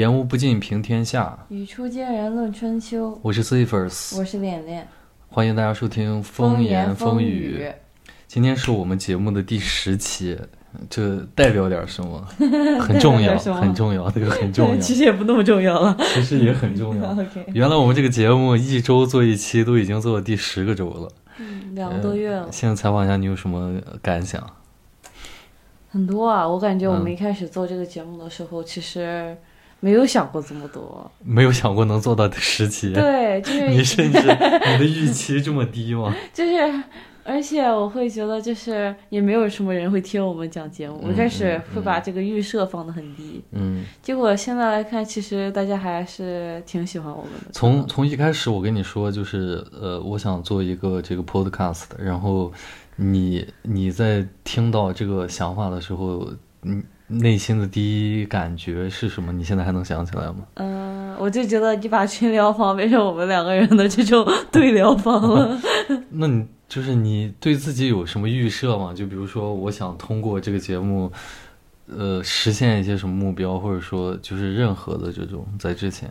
[0.00, 1.38] 言无不尽，平天下。
[1.50, 3.20] 语出惊人，论春秋。
[3.20, 4.88] 我是 c i p h e r s 我是脸脸。
[5.28, 7.70] 欢迎大家收听风言风语。
[8.26, 10.38] 今天是我们节目的第十期，
[10.88, 12.18] 这代表点什么？
[12.80, 14.76] 很重要，很重要，这个很重要。
[14.80, 17.14] 其实也不那么重要了，其实也很重要。
[17.52, 21.12] 原来我们这个节目一周做一期，都已经做了第十个周了。
[21.36, 22.48] 嗯，两个多月了。
[22.50, 24.42] 现在采访一下，你有什么感想？
[25.90, 29.36] 很多啊，我感觉我们一开始做这个节目的时候，其实
[29.80, 32.92] 没有想过这么多，没有想过能做到十期。
[32.92, 36.14] 对，就是你甚至你的预期这么低吗？
[36.32, 36.82] 就是，
[37.24, 41.00] 而且我会觉得，就是也没有什么人会听我们讲节目。
[41.02, 47.50] 我开始会把这个预设放得很低，嗯，结果现在来看，其实大家还是挺喜欢我们的。
[47.52, 52.52] 从从一开始我跟你说，就是呃，我想做一个这个 podcast，然后。
[53.02, 56.28] 你你在听到这个想法的时候，
[56.60, 59.32] 你内心的第一感觉是什么？
[59.32, 60.36] 你现在还能想起来吗？
[60.54, 65.60] 嗯，我就觉得你把群聊方变成我们两个人的这种 对聊方了。
[66.10, 68.94] 那你就是你对自己有什么预设吗？
[68.94, 71.10] 就比如说，我想通过这个节目，
[71.88, 76.08] 呃，实现一些什么目标，或者说就是任何的这种在之前。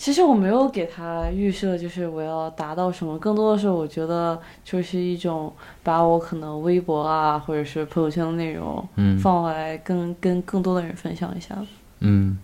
[0.00, 3.18] 其实我没有给他预设，就是我要达到什么。
[3.18, 11.54] 更多的是，我觉得就是一种把我可能微博啊，或者是朋友圈的内容，嗯，放过来跟跟更多的人分享一下。
[11.98, 12.38] 嗯，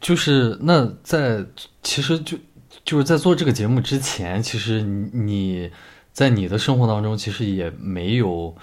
[0.00, 1.44] 就是那在
[1.82, 2.38] 其实就
[2.84, 5.68] 就是在做这个节目之前，其实你
[6.12, 8.54] 在你的生活当中，其实也没有，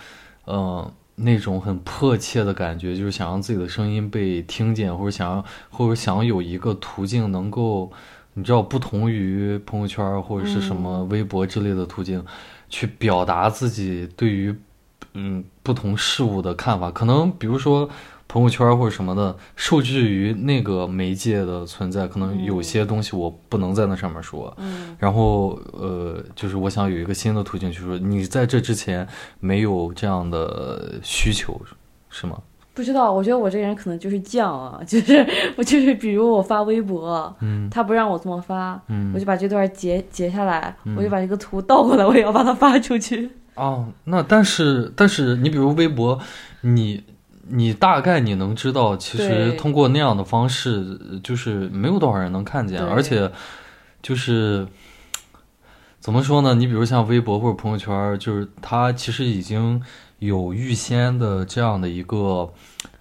[0.47, 0.89] 嗯。
[1.19, 7.91] 那种很迫切的感觉，就是想让自己的声音被听见，或者想要，或者想有一个途径能够，
[8.33, 12.23] 你知道，不同于朋友圈或者是什么微博之类的途径，
[12.69, 14.55] 去表达自己对于，
[15.13, 16.89] 嗯，不同事物的看法。
[16.91, 17.89] 可能比如说。
[18.31, 24.53] 朋友圈或者什么的，受制于那个媒介的存在，可能有些东西我不能在那上面说。
[24.57, 29.07] 嗯，然后呃，就是我想有一个新的途径，就是说你在这之前
[29.39, 31.59] 没有这样的需求，
[32.11, 32.37] 是吗？
[32.75, 35.25] 不知道，我觉得我这个人可能就是犟啊， 就是
[35.57, 43.27] 我就是比如我发微博，嗯，他不让我这么发，嗯，我就把这段截截下来，我就把这个图倒过来，我也要把它发出去。
[43.55, 46.19] 哦，那但是但是你比如微博，
[46.61, 47.03] 你。
[47.49, 53.31] 你大概你能知道，其实通过那样的方式，就是没有多少人能看见，而且
[54.01, 54.67] 就是
[55.99, 56.53] 怎么说呢？
[56.55, 59.81] 你比如像微博或者朋友圈，就是它其实已经
[60.19, 62.51] 有预先的这样的一个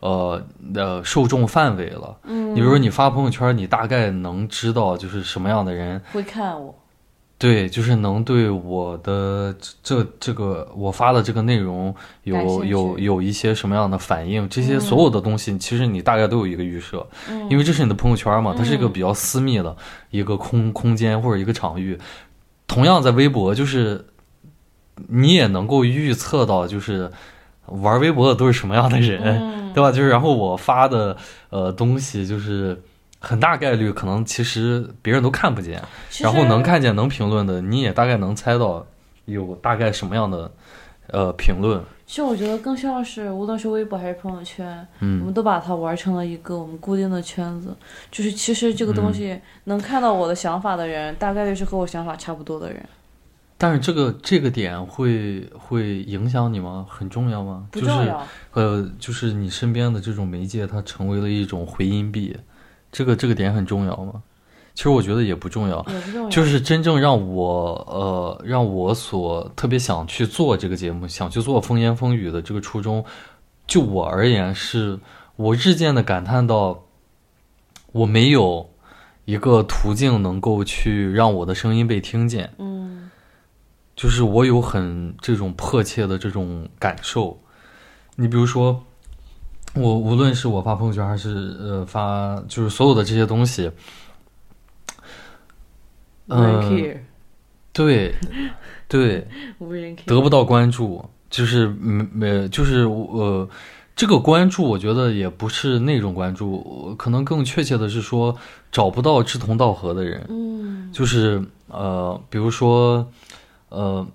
[0.01, 0.41] 呃
[0.73, 2.17] 的受众范围了。
[2.25, 6.75] 嗯，你比如说你发朋友圈，你大概能知道就是什么样的人会看我。
[7.41, 11.95] 对，就是能对我的这这个我发的这个内容
[12.25, 17.07] 有有有一些什么样的反应，这些所有的东西，其实你大概都有一个预设，
[17.49, 19.77] 因为这是你的朋友圈嘛，它是一个比较私密的
[20.11, 21.97] 一个空空间或者一个场域。
[22.67, 24.05] 同样在微博，就是
[25.07, 27.09] 你也能够预测到，就是
[27.67, 29.93] 玩微博的都是什么样的人，对吧？
[29.93, 31.17] 就是然后我发的
[31.51, 32.83] 呃东西就是。
[33.21, 35.83] 很大概率可能其实别人都看不见，
[36.21, 38.87] 然后能看见能评论的，你也大概能猜到
[39.25, 40.51] 有大概什么样的
[41.09, 41.83] 呃评论。
[42.07, 47.77] 其实我觉得更像是，无论是微博还是朋友圈，嗯，我们都把它玩成了一个我们固定的圈子。
[48.11, 52.83] 就是其实这个东西能看到我的想法的人，大概率是和我想法差不多的人。
[53.59, 56.87] 但是这个这个点会会影响你吗？
[56.89, 57.67] 很重要吗？
[57.73, 58.27] 不重要。
[58.55, 62.35] 呃，就是你身边的这种媒介，它成为了一种回音壁。
[62.93, 64.23] 这个这个点很重要吗？
[64.75, 65.85] 其实我觉得也不重要，
[66.31, 73.05] 就是真正让我呃让我所特别想去做这个节目，想去做风言风语的这个初衷，
[73.67, 74.97] 就我而言，是
[75.35, 76.81] 我日渐的感叹到，
[77.91, 78.71] 我没有
[79.25, 82.49] 一个途径能够去让我的声音被听见。
[82.59, 83.11] 嗯，
[83.97, 87.37] 就是我有很这种迫切的这种感受。
[88.15, 88.85] 你比如说。
[89.79, 93.71] 我无论是我发朋友圈还是呃发，就是所有的这些东西，
[96.29, 96.61] 嗯，
[97.73, 98.15] 对，
[98.89, 99.27] 对，
[100.07, 103.49] 得不到关注，就是没没，就是呃，
[103.95, 108.37] 这个关注，我觉得也不是那种关注，可能更确切的是说
[108.73, 113.09] 找不到志同道合的人，嗯，就是呃，比如说
[113.69, 114.07] 呃。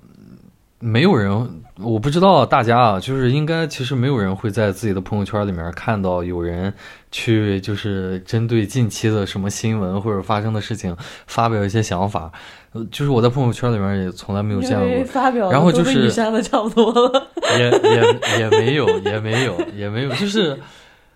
[0.83, 6.73] 没有人，我不知道大家啊，就是应该其实没有人会在自己的朋友圈里面看到有人
[7.09, 10.93] 去就是针对近期的什么新闻或者发生的事情
[11.25, 12.29] 发表一些想法，
[12.73, 15.05] 呃，就是我在朋友圈里面也从来没有见过。
[15.05, 17.27] 发表，然后就是删的差不多了。
[17.57, 20.59] 也也也没有，也没有，也没有，就是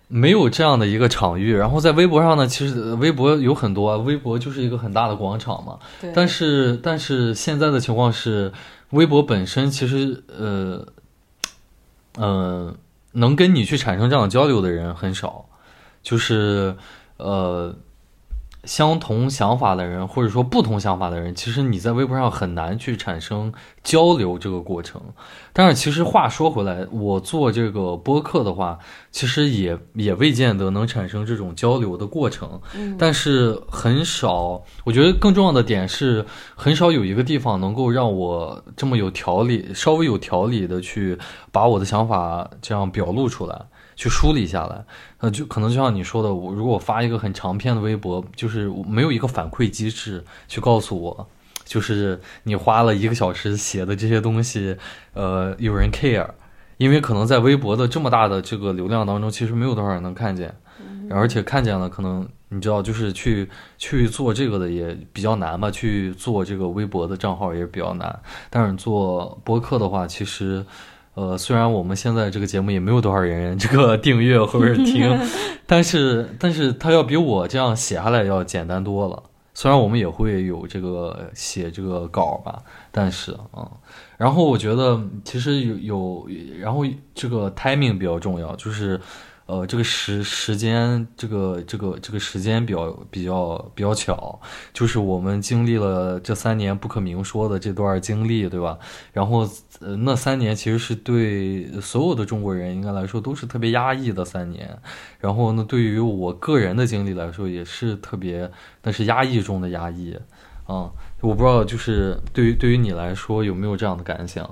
[0.08, 1.54] 没有这样的一个场域。
[1.54, 5.76] 然后在微博上呢，其实微博有很多，微博就是一个很大的广场嘛。
[6.14, 8.50] 但是但是现在的情况是，
[8.90, 10.86] 微博本身其实呃
[12.16, 12.74] 呃
[13.12, 15.48] 能跟你去产生这样交流的人很少，
[16.02, 16.76] 就是
[17.16, 17.74] 呃。
[18.68, 23.50] 相同想法的人，或者说不同想法的人，其实你在微博上很难去产生
[23.82, 25.00] 交流这个过程。
[25.54, 28.78] 但是其实话说回来，我做这个播客的话，
[29.10, 32.60] 其实也也未见得能产生这种交流的过程。
[32.74, 41.18] 嗯，但是很少，我觉得更重要的点是，很少有一个地方能够让我这么有条理、稍微有条理的去
[41.50, 43.58] 把我的想法这样表露出来。
[43.98, 44.84] 去梳理下来，
[45.18, 51.28] 呃，就可能就像你说的，我如果我发一个很长篇的微博，就是没有一个反馈机制去告诉我，
[51.64, 54.76] 就是你花了一个小时写的这些东西，
[55.14, 56.28] 呃，有人 care，
[56.76, 60.54] 因为可能在微博的这么大的这个流量当中，其实没有多少人能看见，
[61.10, 70.64] 而且看见了，可能你知道，就是去去做这个的也比较难吧，去做这个微博的账号也比较难，但是做播客的话，其实。
[71.18, 75.18] 呃，虽然我们现在这个节目也没有多少人这个 订阅或者听，
[75.66, 79.20] 但是，但是它要比我这样写下来要简单多了。
[79.52, 82.62] 虽然我们也会有这个写这个稿吧，
[82.92, 83.68] 但是啊，
[84.16, 86.28] 然后我觉得其实有有，
[86.60, 89.00] 然后这个 timing 比较重要，就是。
[89.48, 94.38] 呃，这个时时间，这个这个这个时间比较比较比较巧，
[94.74, 98.78] 就是我们经历了这三年不可明说的这段经历，对吧？
[99.10, 99.48] 然后，
[99.80, 104.78] 呃，那三年其实是对所有的中国人应该来说都是特别压抑的三年。
[105.18, 108.50] 然后，呢，对于我个人的经历来说，也是特别，
[108.82, 110.14] 那是压抑中的压抑，
[110.66, 110.90] 啊。
[111.20, 114.48] 我不知道，就是对于对于你来说有没有这样的感想？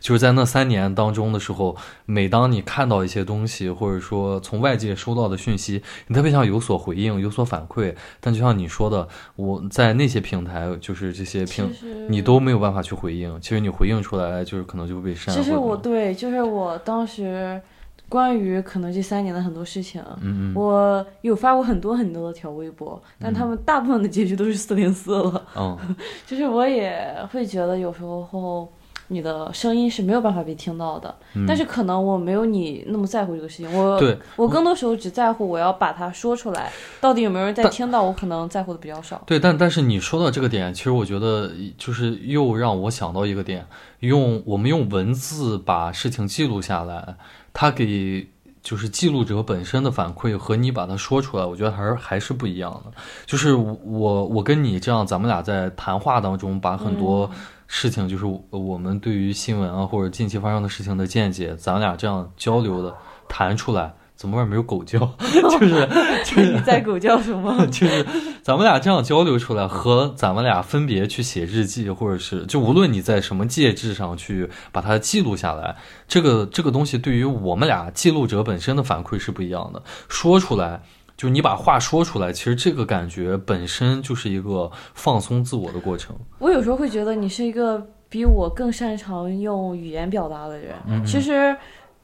[0.00, 1.76] 就是在那三年当中的时候，
[2.06, 9.06] 每当你看到一些东西，或者说从外界收到的讯息，你特别想有所回应、有所反馈，但就像你说的，
[9.36, 11.70] 我在那些平台，就是这些平，
[12.08, 13.40] 你都没有办法去回应。
[13.40, 15.32] 其实你回应出来，就是可能就会被删。
[15.32, 17.60] 其实我对，就是我当时。
[18.08, 25.46] 关于可能这三年的很多事情，嗯我有发过很多很多的条微博，但他们大部分的结局都是四零四了。
[25.56, 25.78] 嗯，
[26.26, 28.72] 就是我也会觉得有时候
[29.08, 31.14] 你的声音是没有办法被听到的，
[31.46, 33.70] 但是可能我没有你那么在乎这个事情。
[33.74, 36.70] 我对我更多时候只在乎我要把它说出来，
[37.00, 39.22] 到底有没有人在听到，我可能在乎的比较少。
[39.26, 43.66] 对，但但是你说到这个点，其实我觉得就是又让我想到一个点，
[44.00, 47.16] 用我们用文字把事情记录下来。
[47.60, 48.24] 他给
[48.62, 52.92] 就是记录者本身的反馈和你把它说出来，我觉得还是还是不一样的。
[53.26, 57.28] 就是我我跟你这样，咱们俩在谈话当中把很多
[57.66, 62.94] 事情，就是我们对于新闻啊或者近期发生的事情的见解，咱俩这样交流的
[63.28, 63.92] 谈出来。
[64.18, 64.98] 怎么外面没有狗叫？
[65.48, 65.88] 就是
[66.26, 67.54] 就是你在狗叫什么？
[67.70, 68.04] 就是
[68.42, 75.76] 咱们俩这样交流出来，和咱们俩分别去写日记，或者是就无论你在什么介质上去把它记录下来，
[76.08, 79.80] 这个这个东西对于我们俩记录者本身的反馈是不一样的。
[80.08, 80.82] 说出来，
[81.16, 86.16] 就你把话说出来，其实这个感觉本身就是一个放松自我的过程。
[86.40, 90.74] 我有时候会觉得你是一个比我更擅长用语言表达的人。
[91.06, 91.56] 其实。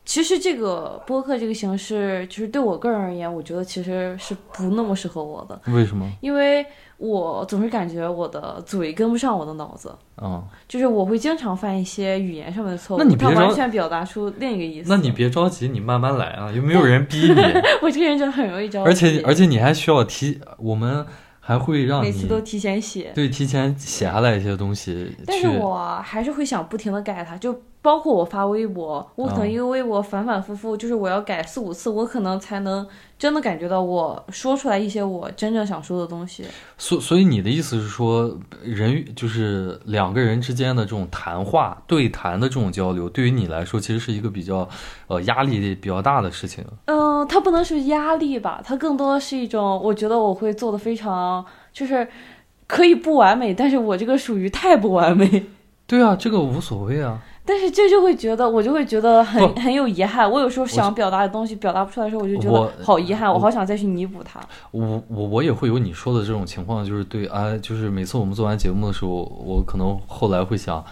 [0.04, 5.60] 其实这个播客这个形式，就是对我个人而言，我觉得其实是不那么适合我的。
[5.72, 6.06] 为什么？
[6.20, 6.64] 因为
[6.98, 9.94] 我总是感觉我的嘴跟不上我的脑子。
[10.22, 14.90] 嗯，就是我会经常犯一些语言上面的错误，那你别完全表达出另一个意思。
[14.90, 17.40] 那你别着急，你慢慢来啊，又没有人逼你。
[17.80, 18.90] 我这个人就很容易着急。
[18.90, 21.06] 而且而且你还需要提我们。
[21.46, 25.14] 还会让每次都提前写，对，提前写下来一些东西。
[25.26, 27.52] 但是我还是会想不停的改它，就
[27.84, 32.86] 包括我发微博，我可能一个微博反反复复，就是我要改四五次，我可能才能
[33.18, 36.46] 真的感觉到我说出来一些我真正想说的东西。
[36.78, 44.66] 所所以你的意思是说，人就是两个人之间的这种谈话、对谈的这种交流，对于你来说，其实是一个比较
[45.08, 46.64] 呃压力比较大的事情。
[46.86, 48.62] 嗯，它不能是压力吧？
[48.64, 51.44] 它更多的是一种，我觉得我会做的非常。
[51.74, 52.08] 就是
[52.66, 55.44] 可以不完美，但是我这个属于太不完美。
[55.86, 57.20] 对啊，这个无所谓啊。
[57.44, 60.30] 但是这就会觉得，我就会觉得很很有遗憾。
[60.30, 64.40] 我有时候想表达的东西表达不出来的时候，我就觉得好遗憾，我好想再去弥补它。
[64.70, 70.84] 我我我也会有你说的这种情况，就是对啊，就是每次我们做完节目的时候，我可能后来会想。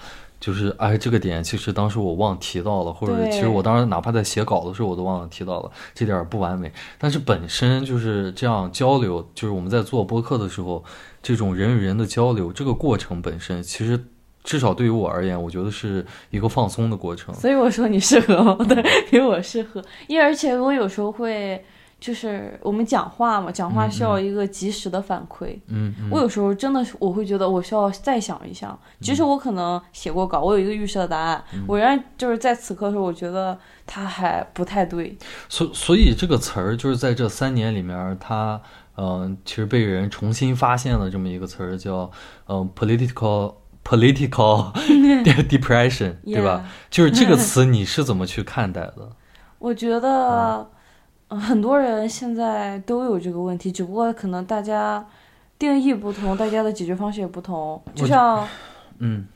[0.43, 6.73] 就是哎，这个点其实当时我忘提到了，或者其实我当时哪怕在写稿的时候我都忘了提到了，这点不完美。
[6.99, 10.83] 但是本身就是这样交流，就是我们在做播客的时候，
[11.23, 14.05] 这种人与人的交流，这个过程本身，其实
[14.45, 17.35] 至少对于我而言，我觉得是一个放松的过程。
[17.35, 21.65] 所以我说你适合，对，比我适合，因为而且我有时候会。
[22.03, 25.57] 就是我们讲话嘛，讲话需要一个及时的反馈。
[25.69, 33.57] 嗯嗯我有时候真的是我会觉得我需要再想一想，即使我可能写过稿，我有一个预设的答案，嗯我仍然就是在此刻的时候，我觉得
[33.87, 35.17] 它还不太对。
[35.49, 38.61] 所所以这个词儿就是在这三年里面，它
[38.97, 42.11] 嗯、呃其实被人重新发现了这么一个词儿，叫
[42.49, 43.55] 嗯、呃 political
[43.85, 44.73] political
[45.49, 46.65] depression，对吧？
[46.91, 49.11] 就是这个词， 你是怎么去看待的？
[49.59, 50.67] 我觉得、
[51.29, 55.03] 呃很多人现在都有这个问题，只不过可能大家
[55.59, 57.83] 定义不同，大家的解决方式也不同。
[57.95, 58.47] 就像
[58.99, 59.27] 嗯，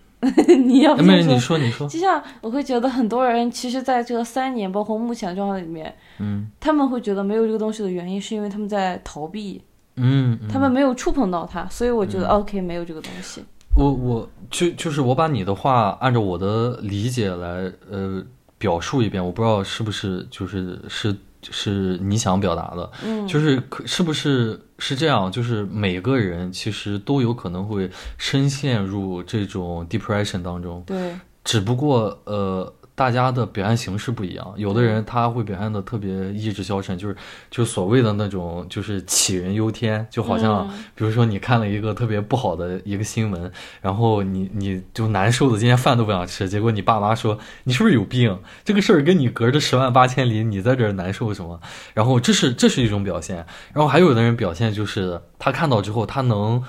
[0.67, 6.50] 你要不你说你说，就像我会觉得很多人其实在这三年，包括目前状态里面，嗯。
[6.61, 9.62] 他们会觉得没有这个东西的原因，是因为他们在逃避，
[9.97, 10.49] 嗯，嗯。
[10.53, 13.43] 他们没有触碰到它，所以我觉得、OK 没有这个东西。
[13.76, 18.23] 我我就就是我把你的话按照我的理解来呃
[18.59, 25.30] 表述一遍，我不知道是不是就是是是你想表达的，嗯，就是可是不是是这样？
[25.30, 31.14] 就是每个人其实都有可能会深陷入这种 depression 当中，对，
[31.45, 32.73] 只不过呃。
[32.97, 37.17] 大家的表现形式不一样，有的人他会表现的特别意志消沉，就是
[37.50, 48.37] 就是所谓的那种就是杞人忧天，就好像嗯比如说你看了一个特别不好的一个新闻，然后你你就难受的今天饭都不想吃，结果你爸妈说你是不是有病？
[48.65, 51.61] 这个事儿跟你隔着十万八千里，你在这儿难受什么？
[51.93, 53.37] 然后这是这是一种表现，
[53.75, 56.62] 然后还有的人表现就是他看到之后，他能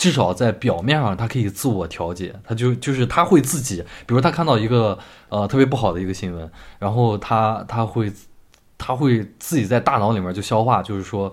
[0.00, 8.10] 至少在表面上他可以自我调节，他就就是他会自己，比如他看到一个呃特别不好的一个新闻，然后他他会
[8.78, 11.32] 他会自己在大脑里面就消化，就是说。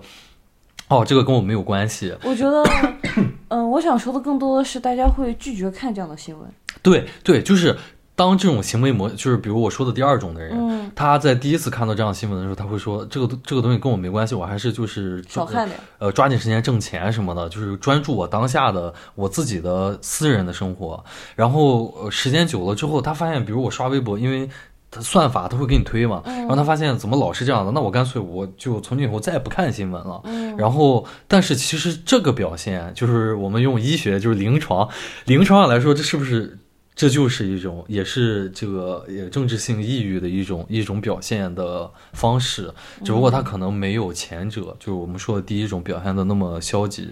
[0.90, 2.16] 哦，这个跟我没有关系。
[2.22, 2.64] 我觉得，
[3.48, 6.50] 嗯、我想说的更多的是大家会拒绝看这样的新闻。
[6.80, 7.76] 对对，就是
[8.18, 15.78] 当这种行为模，就是比如我说的第二种的人，嗯，他在第一次看到这样新闻的时候，他会说这个这个东西跟我没关系，我还是就是少看点。
[15.98, 21.04] 呃，抓紧时间挣钱什么的，就是专注我当下的我自己的私人的生活。
[21.36, 24.50] 然后、呃、时间久了之后，他发现，比如我刷微博，因为
[24.90, 30.20] 它算法他会给你推嘛，然后他发现怎么老是这样的，那我干脆我就从今以后再也不看新闻了。
[30.24, 34.88] 嗯，然后，但是其实这个表现，就是我们用医学，就是临床，
[35.26, 36.58] 临床上来说，这是不是
[36.98, 42.74] 这就是一种，也是这个也政治性抑郁的一种一种表现的方式，
[43.04, 47.08] 只不过他可能没有前者，就是我们说的第一种表现的那么消极。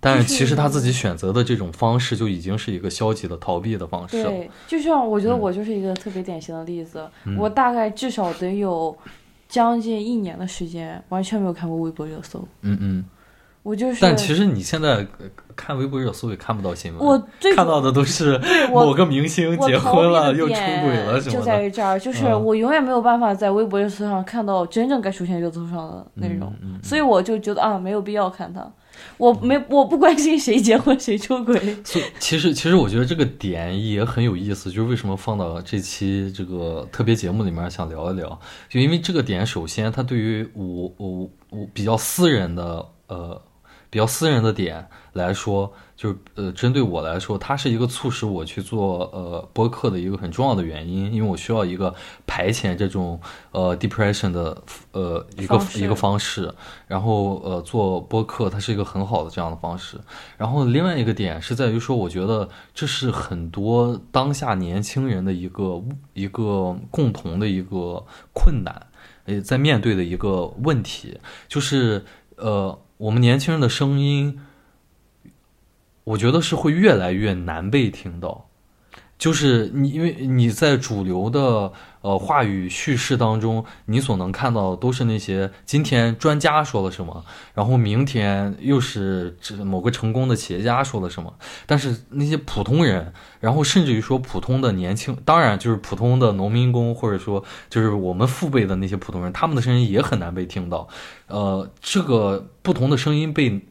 [0.00, 4.28] 但是其实他自己选择的这种方式就已经是一个消极的逃避的方式了。
[4.28, 7.08] 对，就像我觉得嗯我就是一个特别典型的例子，
[7.38, 8.96] 我大概至少得有
[9.48, 13.04] 将近一年的时间完全没有看过微博热搜，嗯嗯。
[13.66, 13.98] 我就是。
[14.00, 21.46] 但其实你现在呃看微博热搜也看不到新闻，我最看到的都是我某个明星结婚了又出轨了什就么的。
[21.46, 28.70] 在于这儿，就是嗯我永远没有办法在微博热搜上看到真正该出现热搜上的内容，嗯嗯所以我就觉得啊，没有必要看它。
[29.18, 31.54] 我没我不关心谁结婚谁出轨，
[31.84, 43.38] 所以其实其实我觉得这个点也很有意思，就是为什么放到这期这个特别节目里面想聊一聊，就因为这个点，首先它对于我我我比较私人的呃
[43.96, 51.94] 比较私人的点来说，就是呃针对我来说，它是一个促使我去做呃播客的一个很重要的原因，因为我需要一个
[52.26, 53.18] 排遣这种
[53.52, 54.62] 呃 depression 的
[54.92, 56.52] 呃一个一个方式，
[56.86, 59.98] 然后呃做播客它是一个很好的这样的方式。
[60.36, 68.88] 然后另外一个点是在于说，我觉得这是很多当下年轻人的一个一个共同的一个困难，
[69.24, 72.04] 呃，在面对的一个问题，就是
[72.36, 74.40] 呃，我们年轻人的声音，
[76.04, 78.48] 我觉得是会越来越难被听到。
[79.18, 81.72] 就是你，因为你在主流的
[82.06, 91.34] 呃话语叙事当中，你所能看到的都是那些今天专家说了什么，然后明天又是某个成功的企业家说了什么，
[91.66, 100.86] 但是那些普通人，然后甚至于说普通的年轻，当然就是普通的农民工，或者说就是我们父辈的那些普通人，他们的声音也很难被听到。
[101.26, 103.62] 呃，这个不同的声音被，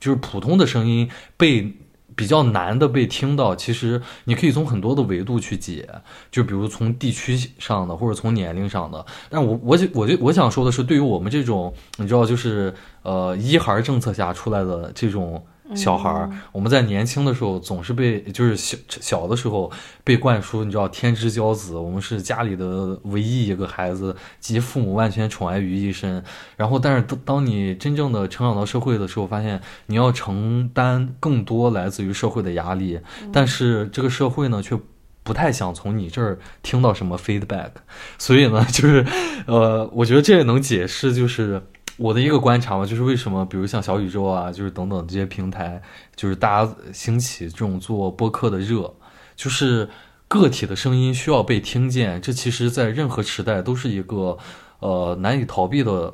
[0.00, 1.76] 就是普通的声音被。
[2.16, 5.88] 比较难的被听到，其实你可以从很多的维度去解，
[6.30, 9.04] 就比如从地区上的，或者从年龄上的。
[9.28, 15.44] 但我我就我就我想说的是，对于我们这种你知道，就是呃一孩政策下出来的这种
[15.74, 19.70] 小孩儿，我们在年轻的时候总是被就是小小的时候
[20.02, 26.22] 被灌输，你知道天之骄子，我们是家里的唯一一个孩子，集父母万千宠爱于一身。
[26.56, 33.00] 然后，但是当当你真正的成长到社会的时候，发现你要承担更多来自于社会的压力，
[33.32, 34.78] 但是这个社会呢却。
[35.26, 37.70] 不太想从你这儿听到什么 feedback，
[38.18, 39.06] 所以呢，就是，
[39.46, 41.62] 呃，我觉得这也能解释，就是
[41.96, 45.80] 我的一个观察嘛，就是为什么比如像小宇宙啊，就是等等这些平台，
[46.16, 48.92] 就是大家兴起这种做播客的热，
[49.36, 49.88] 就是
[50.26, 54.36] 个体的声音需要被听见，这其实在任何时代都是一个
[54.80, 56.12] 呃难以逃避的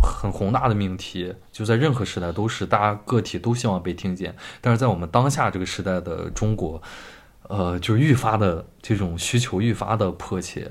[0.00, 6.80] 很宏大的命题，就在任何时代都是大家个体都希望被听见，但是在我们当下这个时代的中国，
[7.48, 10.70] 呃，就愈发的这种需求愈发的迫切，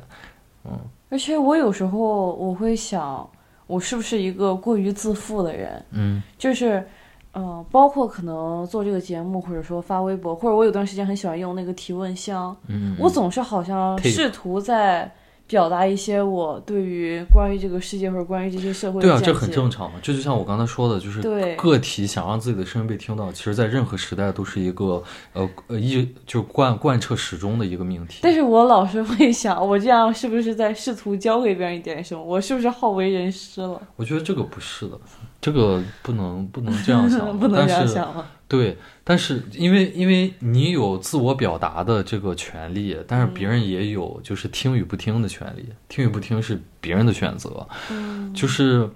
[0.64, 0.80] 嗯。
[1.10, 3.30] 而且我有时候我会想，
[3.68, 5.84] 我是不是一个过于自负的人？
[5.92, 6.86] 嗯，就是，
[7.32, 15.12] 呃，包括可能做这个节目，或者说发微博，或者我有段时间很喜欢用那个提问箱，嗯，我总是好像试图在
[15.48, 20.00] 表达一些我对于关于这个世界或者关于这些社会的对啊，这很正常嘛。
[20.02, 28.20] 这就像我刚才说的，就是对个体想让自己的声音被听到，其实在任何时代都是一个呃呃一就贯贯彻始终的一个命题。
[28.24, 32.24] 但是我老是会想，我这样是不是在试图教给别人一点什么？
[32.24, 33.80] 我是不是好为人师了？
[33.96, 35.00] 我觉得这个不是的，
[35.40, 38.26] 这个不能不能这样想，不能这样想吗？
[38.48, 47.68] 对，但是因为因为你有自我表达的这个权利，但是别人也有就是听与不听的权利，听与不听是别人的选择。
[47.90, 48.88] 嗯，就是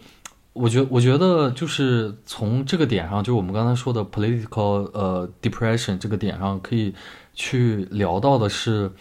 [0.53, 6.93] 我觉我觉得就是从这个点上，就是我们刚才说的 political 呃 depression 这个点上，可以
[7.33, 8.91] 去聊到的是，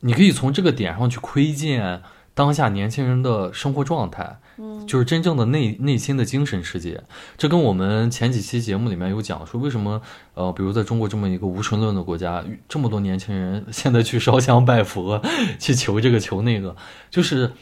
[0.00, 2.02] 你可以从这个点上去窥见
[2.34, 7.02] 当下年轻人的生活状态，嗯就是真正的内内心的精神世界。
[7.36, 10.00] 这跟我们前几期节目里面有讲说，为什么
[10.34, 15.20] 呃，比如在中国这么一个无神论的国家，这么多年轻人现在去烧香拜佛，
[15.58, 16.74] 去求这个求那个，
[17.10, 17.52] 就是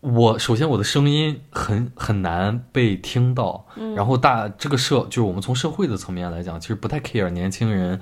[0.00, 8.00] 我首先我的声音很很难被听到，嗯然后大这个社就是我们从社会的层面来讲，其实不太 care 年轻人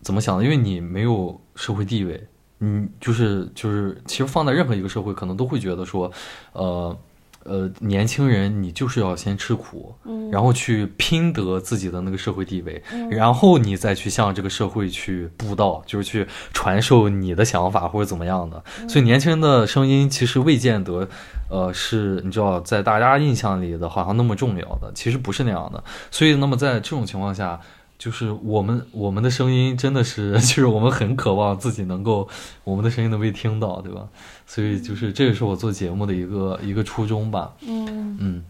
[0.00, 2.26] 怎么想的，因为你没有社会地位，
[2.60, 6.10] 嗯，就是就是其实放在任何一个社会，可能都会觉得说，
[6.52, 6.96] 呃。
[7.44, 18.62] 呃，年轻人，你就是要先吃苦，嗯然后去拼得自己的那个社会地位，嗯然后你再去向这个社会去布道，就是去传授你的想法或者怎么样的。
[18.88, 21.08] 所以年轻人的声音其实未见得，
[21.50, 25.84] 呃，是你知道在大家印象里的好像那么重要的，其实不是那样的。
[26.10, 27.60] 所以，那么在这种情况下，
[27.98, 32.28] 就是我们我们的声音真的是， 就是我们很渴望自己能够
[32.64, 34.08] 我们的声音能被听到，对吧？
[34.46, 37.54] 所以就是这也是我做节目的一个一个初衷吧。
[37.66, 38.44] 嗯，嗯，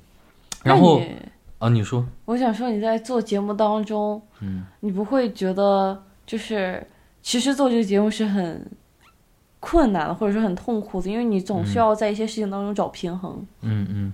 [0.62, 1.00] 然后
[1.59, 4.66] 啊，你说，我想说你在做节目当中，嗯。
[4.80, 6.85] 你不会觉得就是
[7.22, 8.70] 其实做这个节目是很
[9.61, 14.12] 困难的，或者说很痛苦的，因为你总需要在一些事情当中找平衡，嗯嗯，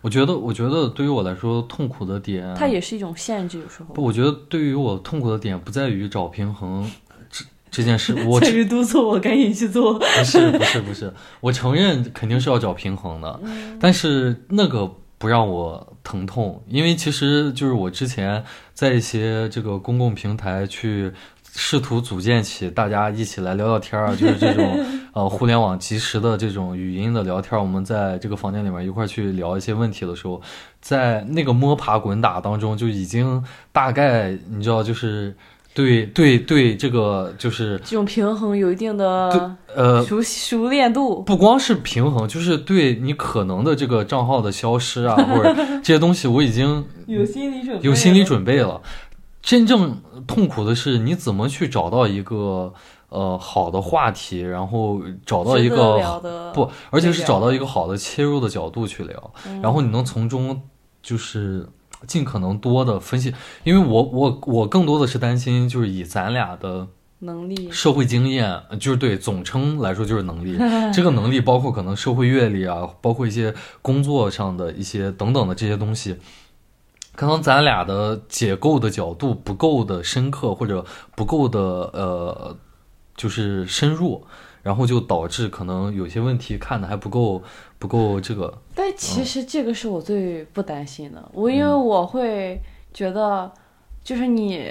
[0.00, 6.90] 我觉得，我觉得对于我来说，痛苦的点，它也是一种限制，有时候不，我觉得对于我痛苦的点不在于找平衡
[7.30, 9.98] 这这件事，我 在于督促我赶紧去做。
[9.98, 13.40] 不是不是不是，我承认肯定是要找平衡的，
[13.80, 21.12] 但是那个不让我疼痛，因为其实就是我之前在一些这个公共平台去。
[21.60, 24.78] 试图组建起大家一起来聊聊天儿啊， 就是这种
[25.12, 27.60] 呃互联网即时的这种语音的聊天儿。
[27.60, 30.40] 我们在这个房间里面一块儿去聊一些问题的时候，
[30.80, 33.42] 在那个摸爬滚打当中，就已经
[33.72, 35.34] 大概你知道，就是
[35.74, 41.22] 对对对这个就是这种平衡有一定的呃熟熟练度。
[41.22, 48.80] 不光是平衡，就是对你可能的这个账号的消失啊，或者这些东西，我已经 有心理准备，有心理准备了。
[49.48, 52.74] 真正痛苦的是，你怎么去找到一个
[53.08, 60.60] 呃好的话题，然后找到一个不，而且是找到一个好的切入的角度去聊，嗯然后你能从中
[61.02, 61.66] 就是
[62.06, 63.32] 尽可能多的分析，
[63.64, 66.86] 因为我我我更多的是担心，就是以咱俩的
[67.20, 70.58] 能力，社会经验，呃就是对总称来说就是能力。
[70.92, 76.18] 这个能力包括可能社会阅历啊，包括一些工作上的一些等等的这些东西。
[77.18, 81.60] 可能咱俩的解构的角度不够的深刻，或者不够的
[81.92, 82.56] 呃，
[83.16, 84.24] 就是深入，
[84.62, 87.42] 然后就导致可能有些问题看的还不够
[87.76, 88.56] 不够这个。
[88.72, 92.60] 但其实这个是我最不担心的，我因为我会
[92.94, 93.50] 觉得，
[94.04, 94.70] 就是你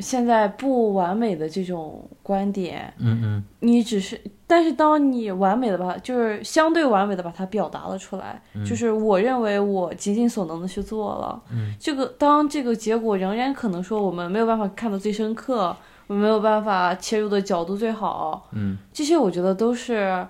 [0.00, 20.26] 现在不完美的这种观点，嗯嗯你只是，但是当你完美的把，就是相对完美的把它表达了出来，就是我认为我竭尽所能的去做了，嗯，这个当这个结果仍然可能说我们没有办法看到最深刻，我们没有办法切入的角度最好，嗯，这些我觉得都是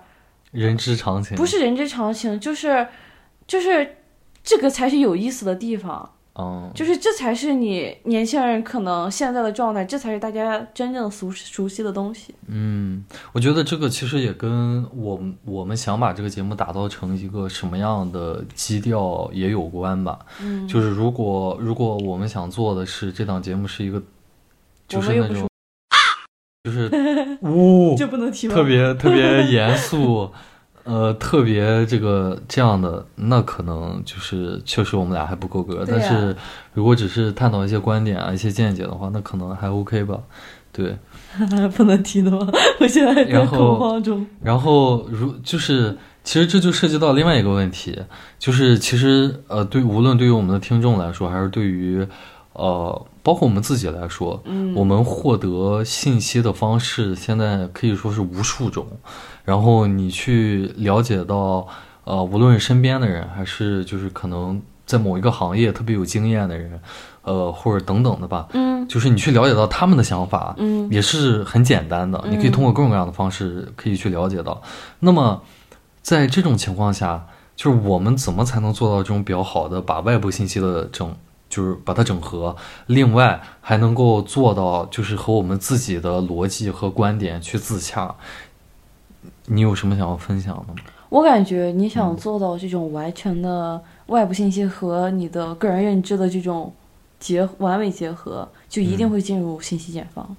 [0.51, 1.37] 人之常情。
[1.37, 2.87] 不是人之常情，就是
[3.47, 3.97] 就是
[4.43, 6.11] 这个才是有意思的地方。
[6.35, 12.33] 嗯，就是这才是你年轻人可能现在的状态，这才是大家真正熟熟悉的东西。
[12.47, 20.19] 嗯，我觉得这个其实也跟我们我们想把这个节目打造成一个什么样的基调也有关吧。
[20.41, 24.01] 嗯，就是如果如果我们想做的是这档节目是一个，
[24.87, 25.49] 就是那种，
[26.63, 26.89] 就是
[27.41, 28.55] 呜、这不能提吗？
[28.55, 30.31] 特别特别严肃，
[30.83, 35.85] 呃，特别这个这样的，那可能就是确实我们俩还不够格。
[35.87, 36.35] 但是
[36.73, 40.17] 如果只是探讨一些观点啊、一些见解的话，那可能还 OK 吧。
[40.73, 40.97] 对，
[41.75, 42.47] 不能提的吗？
[42.79, 44.25] 我现在还在恐慌中。
[44.41, 47.99] 然后如就是，其实这就涉及到另外一个问题，
[48.39, 52.07] 就是其实呃，对无论对于我们的听众来说，还是对于
[52.53, 58.87] 呃，包括我们自己来说，嗯，我们获得信息的方式现在可以说是无数种，
[59.51, 61.67] 然后你去了解到，
[62.05, 66.79] 呃，无论是身边的人，还是就是可能在某一个行业特别有经验的人，
[67.21, 74.61] 呃，或者等等的吧，嗯就是你去了解到他们的想法，嗯也是很简单的，你可以通过各种各样的方式可以去了解到。
[74.99, 75.41] 那么，
[76.01, 81.13] 在这种情况下，就是我们怎么才能做到这种比较好的把外部信息的整，
[81.49, 82.55] 就是把它整合，
[82.87, 88.15] 另外还能够做到就是和我们自己的逻辑和观点去自洽。
[89.45, 90.79] 你有什么想要分享的吗？
[91.09, 96.73] 我感觉你嗯想做到这种完全的外部信息和你的个人认知的这种
[97.19, 100.35] 结完美结合，就一定会进入信息茧房。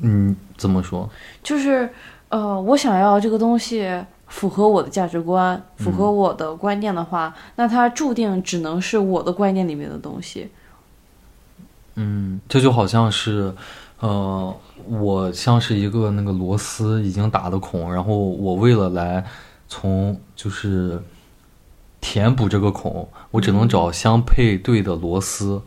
[0.00, 1.08] 嗯，怎么说？
[1.42, 1.88] 就是
[2.28, 3.90] 呃，我想要这个东西
[4.26, 10.50] 符合我的价值观，符合嗯我的观念的话，那它注定只能是我的观念里面的东西。
[11.94, 13.54] 嗯，这就好像是，
[14.00, 14.54] 呃，
[14.88, 19.24] 我像是一个那个螺丝已经打的孔，然后我为了来
[19.68, 21.02] 从就是
[22.00, 25.60] 填补这个孔，我只能找相配对的螺丝。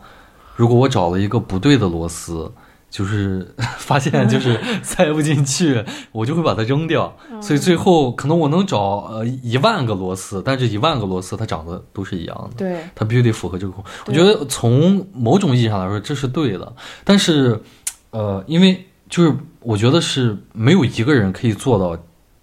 [0.55, 2.51] 如果我找了一个不对的螺丝，
[2.89, 7.15] 就是 发现就是塞不进去，我就会把它扔掉。
[7.41, 12.57] 所以最后可能我能找呃一万个螺丝，但这一万个螺丝它长得都是一样的。
[12.57, 13.83] 对，它必须得符合这个孔。
[14.07, 16.73] 我觉得从某种意义上来说，这是对的。
[17.03, 17.61] 但是，
[18.09, 22.01] 呃，因为就是我觉得是没有一个人可以做到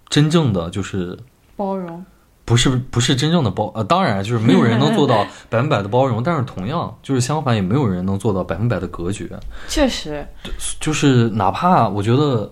[0.09, 1.17] 真正的就是
[1.55, 2.05] 包容。
[2.45, 9.29] 不是不是真正的包呃，当然就是没有人能做到 百分百的包容，但是同样就是相反，也没有人能做到百分百的隔绝。
[9.67, 10.25] 确实，
[10.79, 12.49] 就是哪怕我觉得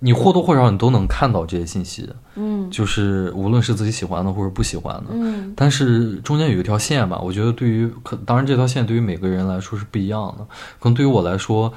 [0.00, 10.44] 你或多或少你都能看到这些信息，嗯就是无论是自己喜欢的或者不喜欢的，嗯但是中间有一条线吧，我觉得对于可当然这条线对于每个人来说是不一样的。
[10.80, 11.72] 可能对于我来说，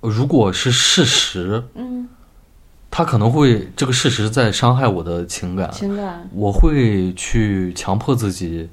[0.00, 2.08] 如果是事实，嗯，
[2.90, 8.68] 他可能会这个事实在伤害我的情感，情感，我会去强迫自己，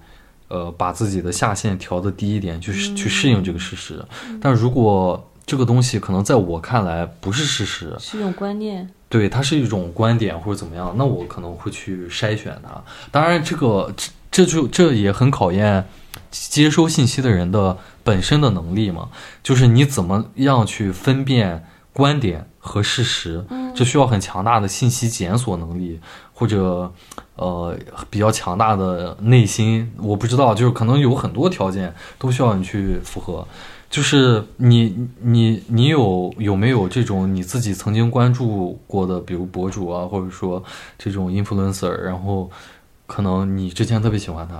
[0.48, 4.04] 呃，把自己的下限调的低一点，去适去适应这个事实。
[4.42, 8.90] 但如果这个东西可能在我看来不是事实，是一种观念。
[9.10, 12.84] 对，它是一种观点或者怎么样，那我可能会去筛选它。
[13.12, 15.86] 当然，这个这这就这也很考验
[16.30, 19.10] 接收信息的人的本身的能力嘛，
[19.43, 26.00] 就是你怎么样去分辨观点和事实，这需要很强大的信息检索能力，
[26.34, 26.89] 或者
[27.36, 27.78] 呃
[28.10, 29.91] 比较强大的内心。
[29.98, 33.46] 我不知道，就是可能有很多条件都需要你去符合。
[33.89, 40.63] 就是你你你有有没有这种你自己曾经关注过的，比如博主啊，或者说
[40.98, 42.50] 这种 influencer，然后
[43.06, 44.56] 可能你之前特别喜欢他，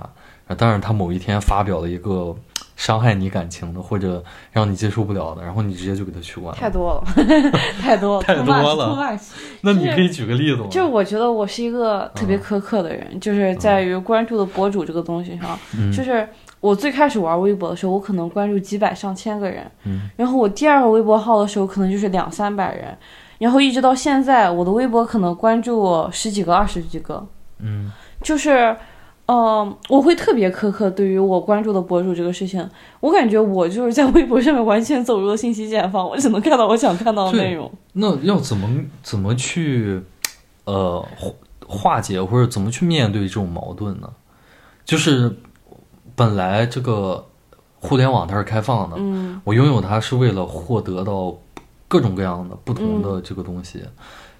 [0.56, 2.34] 但是他某一天发表了一个
[2.76, 6.58] 伤害你感情的，或者让你接受不了的，然后你直接就给他取关了。
[6.60, 7.04] 太多了，
[7.82, 9.18] 太多了，太多了
[9.62, 10.68] 那你可以举个例子吗？
[10.70, 16.26] 就是我觉得我是一个特别苛刻的人，就是在于关注的博主这个东西上，嗯 就是
[16.60, 22.96] 我最开始玩微博的时候，我可能关注几百上千个人，嗯然后我第二个微博号的时候，可能就是两三百人，
[23.38, 27.26] 然后一直到现在，我的微博可能关注十几个、二十几个，
[27.58, 27.90] 嗯
[28.22, 28.76] 就是。
[29.30, 32.66] 嗯，我会特别苛刻对于我关注的博主这个事情，
[33.00, 37.70] 我感觉我就是在微博上面完全走入了信息茧房，我只能看到我想看到的内容。
[37.92, 38.66] 那要怎么
[39.02, 40.00] 怎么去
[40.64, 41.32] 呃化
[41.66, 44.10] 化解或者怎么去面对这种矛盾呢？
[44.86, 45.36] 就是
[46.16, 47.26] 本来这个
[47.80, 51.36] 互联网它是开放的，嗯我拥有它是为了获得到
[51.86, 53.82] 各种各样的不同的这个东西，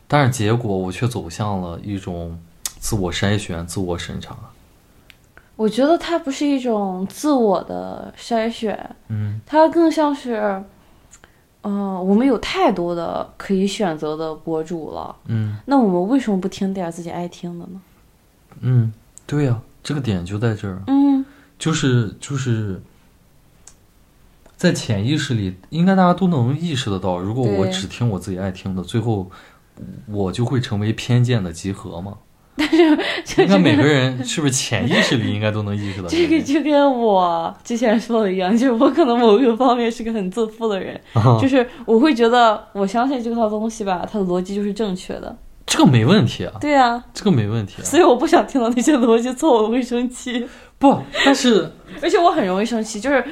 [0.07, 2.40] 但是结果我却走向了一种
[2.79, 4.35] 自我筛选、自我审查。
[5.59, 10.62] 我觉得它不是一种自我的筛选，嗯它更像是，
[11.62, 17.81] 嗯、我们有太多的可以选择的博主了，嗯那我们为什么不听点自己爱听的呢？
[18.61, 18.92] 嗯，
[19.27, 20.81] 对呀、这个点就在这儿。
[20.87, 21.25] 嗯，
[21.59, 22.81] 就是就是
[24.57, 29.29] 在潜意识里，应该大家都能意识得到，如果我只听我自己爱听的，最后
[30.07, 32.16] 我就会成为偏见的集合嘛。
[33.25, 45.37] 这应该每个人是不是潜意识里应该都能意识到这个点就跟我之前说的一样，就是我可能某一个方面是个很自负的人， 啊就是我会觉得我相信这套东西吧，它的逻辑就是正确的。
[45.66, 47.85] 这个没问题啊，对啊，这个没问题啊。
[47.85, 50.47] 所以我不想听到那些逻辑错，我会生气，
[50.79, 51.71] 不，但是
[52.03, 53.25] 而且我很容易生气，就是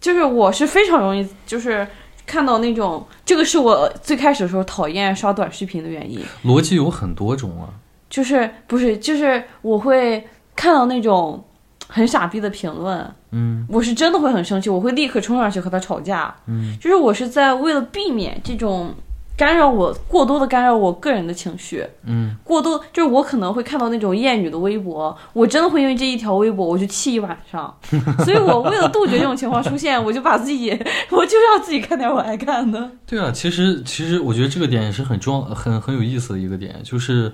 [0.00, 1.86] 就是我是非常容易就是。
[2.30, 7.72] 看到那种，这个是我最开始的时候讨厌刷短视频的原因，逻辑有很多种啊。
[8.10, 11.42] 就是不是就是我会看到那种
[11.88, 16.34] 很傻逼的评论，嗯我是真的会很生气，我会立刻冲上去和他吵架。
[16.46, 18.92] 嗯，就是我是在为了避免这种
[19.36, 27.72] 干扰我过多的干扰我个人的情绪，嗯，过多就是我可能会看到那种厌女的微博，我真的会因为这一条微博我就气一晚上，
[28.24, 30.70] 所以我为了杜绝这种情况出现，我就把自己
[31.10, 32.90] 我就要自己看点我爱看的。
[33.06, 37.32] 对啊，其实其实我觉得这个点也是很重要、很很有意思的一个点，就是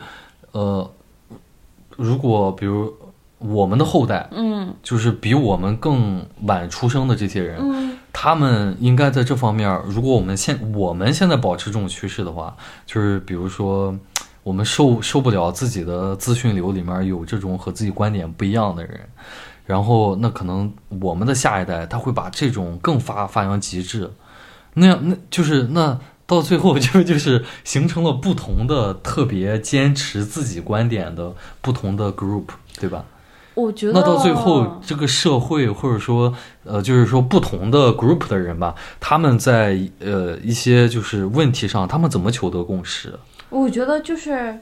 [0.54, 0.90] 呃，
[1.96, 2.92] 如果比如
[3.38, 4.74] 我们的后代，嗯。
[4.82, 13.94] 就是比我们更晚出生的这些人，嗯他们应该在这方面，如果我们现我们现在保持这种趋势的话，就是比如说，
[14.42, 19.00] 我们受受不了自己的资讯流里面有这种和自己观点不一样的人，
[19.66, 24.10] 然后那可能我们的下一代他会把这种更发发扬极致，
[24.74, 32.44] 那样那就是那到最后就 就是形成了不同的特别坚持自己观点的不同的 group，
[32.80, 33.04] 对吧？
[33.54, 36.34] 我觉得那到最后，这个社会或者说
[36.64, 43.16] 呃，就是说不同的 group 的人吧，他们在呃一些就是问题上，他们怎么求得共识？
[43.50, 44.58] 我觉得就是，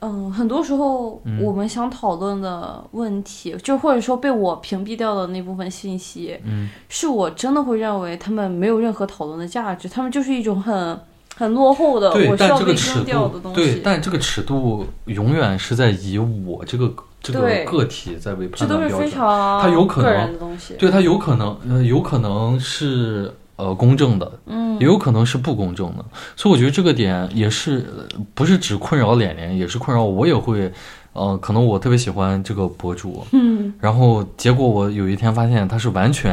[0.00, 10.98] 嗯、很多时候嗯我们想讨论的问题，就或者说被我屏蔽掉的那部分信息，嗯，是我真的会认为他们没有任何讨论的价值，他们就是一种很
[11.36, 13.80] 很落后的，我需要被但这个尺扔掉的度，东对，西。
[13.84, 19.10] 但这个尺度永远是在以我这个这个个体在为这都是非判断标准。
[19.10, 20.74] 常它有可个能人的东西。
[20.78, 24.68] 对，他有可能，呃，有可能是呃公正的，嗯。
[24.80, 26.04] 也有可能是不公正的，
[26.36, 30.72] 所以我觉得这个点也是呃不是只困扰脸脸，也是困扰我，也会，
[31.14, 33.74] 呃，可能我特别喜欢这个博主，嗯。
[33.80, 36.32] 然后结果我有一天发现他是完全，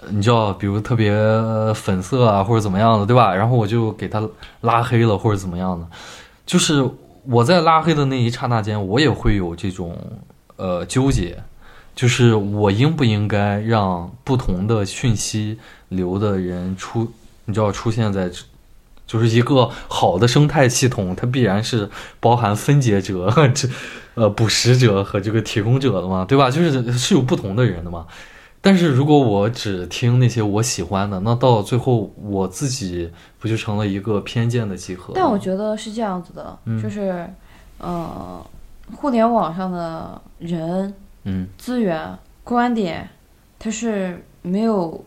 [0.00, 1.12] 呃你知道，比如特别
[1.72, 3.32] 粉色啊或者怎么样的，对吧？
[3.32, 4.20] 然后我就给他
[4.62, 5.86] 拉黑了或者怎么样的，
[6.44, 6.84] 就是
[7.28, 9.96] 我在拉黑的那一刹那间，我也会有这种
[10.56, 11.38] 呃纠结，
[11.96, 17.10] 就是我应不应该让不同的讯息流的人出，
[17.46, 18.30] 你知道出现在。
[19.08, 23.68] 就是一个好的生态系统，它必然是包含分解者、这
[24.14, 26.50] 呃捕食者和这个提供者的嘛，对吧？
[26.50, 28.04] 就是是有不同的人的嘛。
[28.60, 35.12] 但是如果我只听那些我喜欢的，那到最后我自己不就成了一个偏见的集合？
[35.14, 37.30] 但我觉得是这样子的，嗯就是，
[37.78, 38.44] 呃，
[38.96, 40.92] 互联网上的人
[41.26, 43.06] 嗯资源、观点，
[43.58, 45.04] 它是没有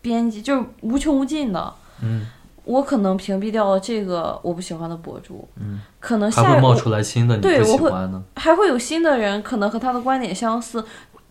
[0.00, 1.72] 边际，就是无穷无尽的。
[2.02, 2.26] 嗯
[2.64, 8.20] 我可能屏蔽掉了这个我不喜欢的博主，嗯，可能还下一会冒出来新的你不喜对我会欢的。
[8.34, 10.84] 还会有新的人，可能和他的观点相似，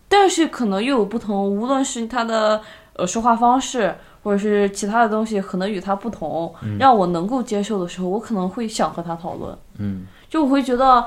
[0.08, 1.46] 但是可能又有不同。
[1.46, 2.62] 无论是他的
[2.94, 9.54] 呃说话方式，或者是其他的东西，可能与他不同，让我能够接受的时候，我可能会想和他讨论。
[9.76, 11.04] 嗯就我会觉得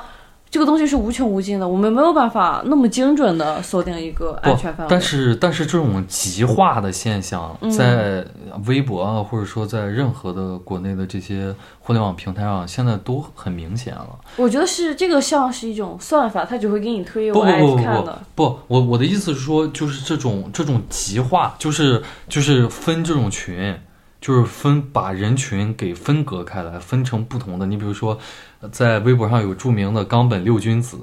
[0.51, 4.89] 这个东西是无穷无尽的，我们没有办法那么精准的锁定一个安全范围。
[4.89, 8.25] 但是但是这种极化的现象，嗯在
[8.65, 14.09] 微博啊，或者说在任何的国内的这些互联网平台上，现在都很明显了。
[14.37, 18.21] 我觉得是这个像是一种算法，它只会给你推不我爱不不不看的。
[18.33, 23.79] 不，我我的意思是说，就是这种这种极化，就是就是分这种群，
[24.19, 27.65] 就是分把人群给分隔开来，分成不同的。
[27.65, 28.17] 你比如说，
[28.61, 30.97] 呃在微博上有著名的冈本六君子，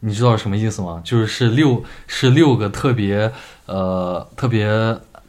[0.00, 1.00] 你知道什么意思吗？
[1.04, 3.30] 就是是六是六个特别
[3.66, 4.68] 呃特别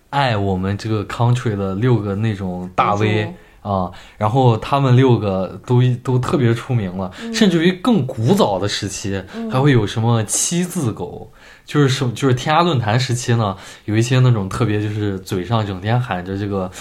[0.09, 3.33] 爱我们这个 country 的六个那种大 V。
[3.61, 11.31] 啊，然后他们六个都都特别出名了，甚至于更古早的时期，还会有什么七字狗，
[11.63, 16.71] 就是什就是天涯论坛时期呢，有一些那种特别就是嘴上整天喊着这个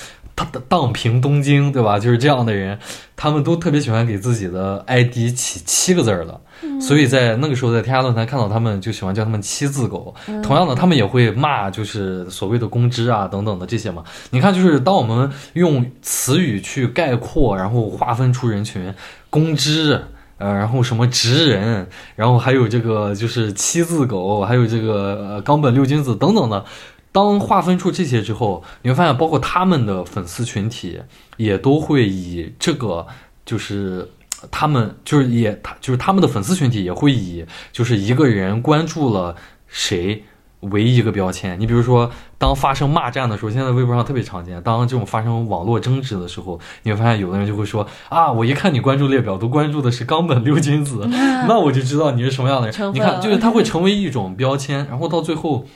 [0.45, 1.99] 荡荡平东京，对吧？
[1.99, 2.79] 就是这样的人，
[3.17, 6.41] 他们都特别喜欢给自己的 ID 起七个字儿的，
[6.81, 10.15] 所以在那个时候在天涯论坛看到他们就喜欢叫他们七字狗。
[10.43, 14.03] 同样的，他们也会骂就是所谓的公知啊等等的这些嘛。
[14.31, 18.95] 你看，就是当我们用词语去概括，然后划分出人群，
[19.29, 20.03] 公知。
[20.39, 26.65] 呃，然后什么直人，然后还有这个就是七字狗，还有这个呃冈本六君子等等的。
[27.13, 31.01] 当划分出这些之后，你会发现，包括他们的粉丝群体
[31.37, 33.05] 也都会以这个，
[33.45, 34.09] 就是
[34.49, 39.35] 他们就是也他就是他们的粉丝群体也会以就是一个人关注了
[39.67, 40.23] 谁
[40.61, 41.59] 为一个标签。
[41.59, 44.63] 你比如说，当发生骂战的时候，现在微博上特别常见。
[44.63, 52.95] 当这种发生网络争执的时候，你会发现有的人就会说啊，我一看你关注列表都关注的是冈本六君子，那我就知道你是什么样的人。
[52.95, 55.67] 你看，就是他会成为一种标签，然后到最后。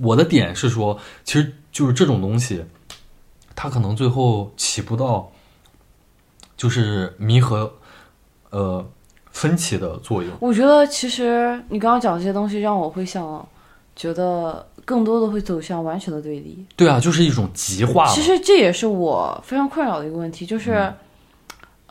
[0.00, 2.64] 我的点是说，其实就是这种东西，
[3.54, 5.30] 它可能最后起不到
[6.56, 7.72] 就是弥合
[8.50, 8.84] 呃
[9.30, 10.32] 分歧的作用。
[10.40, 13.48] 我觉得其实你刚刚讲这些东西，让我会想，
[13.94, 16.66] 觉得更多的会走向完全的对立。
[16.74, 18.06] 对啊，就是一种极化。
[18.08, 20.92] 其实这也是我非常困扰的一个问题，就是，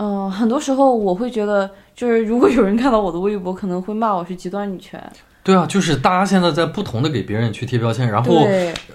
[0.02, 5.02] 嗯，很多时候我会觉得，就是如果有人看到我的微博，可能会骂我是极端女权。
[5.44, 8.34] 对啊，就是大家现在在不同的给别人去贴标签，然后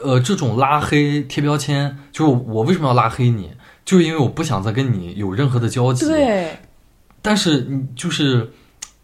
[0.02, 3.50] 呃，这种拉黑贴标签，就是我为什么要拉黑你？
[3.84, 6.06] 就是因为我不想再跟你有任何的交集。
[6.06, 6.56] 对。
[7.20, 8.50] 但是你就是，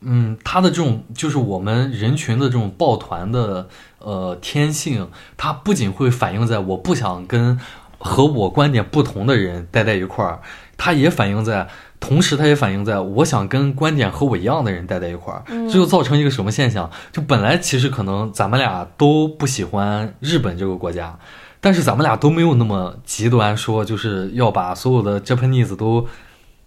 [0.01, 7.59] 嗯，他的这种就是我们人群的这种抱团的呃天性，它不仅会反映在我不想跟
[7.99, 10.41] 和我观点不同的人待在一块儿，
[10.79, 11.69] 它也反映在。
[12.01, 16.91] 同时，它也反映在我想跟观点和我一样的人待在一块儿，这就造成一个什么现象？
[17.13, 21.17] 就本来其实可能咱们俩都不喜欢日本这个国家，
[21.61, 26.09] 但是咱们俩都没有那么极端，说就是要把所有的 Japanese 都。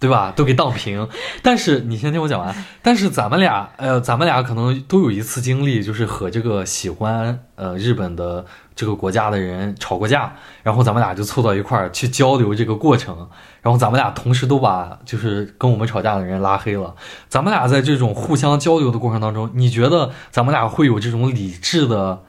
[0.04, 0.34] 对吧？
[0.36, 1.08] 都给荡平。
[1.42, 2.54] 但是你先听我讲完。
[2.82, 13.30] 但是咱们俩，呃，咱们俩可能都有一次经历，就是和这个喜欢呃日本的这个国家的人吵过架，然后咱们俩就凑到一块儿去交流这个过程，
[13.62, 16.94] 然后咱们俩同时都把就是跟我们吵架的人拉黑了。
[17.30, 22.24] 咱们俩在这种互相交流的过程当中，你觉得咱们俩会有这种理智的？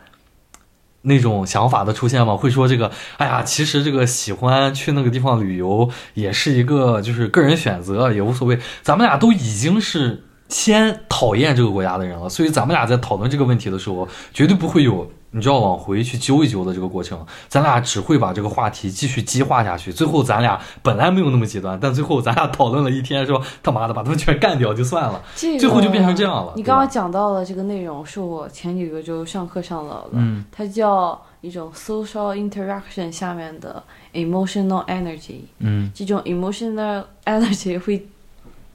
[1.04, 2.36] 那种想法的出现吗？
[2.36, 8.58] 会说这个，哎呀，其实这个喜欢去那个地方旅游也是一个就是个人选择，也无所谓。
[8.82, 15.10] 咱们俩都已经是先讨厌这个国家的人了，所以咱们俩在讨论这个问题的时候，绝对不会有。
[15.36, 19.92] 你就要往回去揪一揪的这个过程，咱俩只会把这个话题继续激化下去。
[19.92, 26.52] 最后咱俩本来没有那么极端，但最后咱俩讨论了一天，说他妈的把他们全干掉就算了，最后就变成这样了。
[26.54, 38.06] 你刚刚讲到的这个内容是我前几个周上课上到的，嗯，它叫一种 social interaction 下面的 emotional energy，嗯，这种 emotional energy 会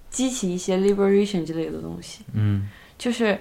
[0.10, 2.68] 激起一些 liberation 之类的东西，嗯，
[2.98, 3.40] 就是。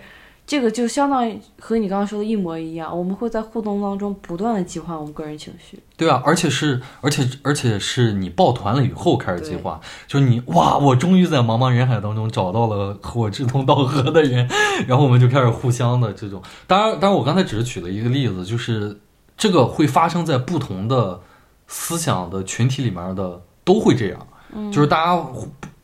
[0.49, 5.79] 这个就相当于和你刚刚说的一模一样，我们会在互动当中不断的激化我们个人情绪。
[5.95, 14.49] 对啊，而且是，而且而且是你抱团了以后开始激化，就是你哇，我终于在茫茫人海当中找到了和我志同道合的人，
[14.89, 16.43] 然后我们就开始互相的这种。
[16.67, 18.99] 当然，当然我刚才只是举了一个例子，就是
[19.37, 21.21] 这个会发生在不同的
[21.67, 24.27] 思想的群体里面的都会这样，
[24.73, 25.23] 就是大家。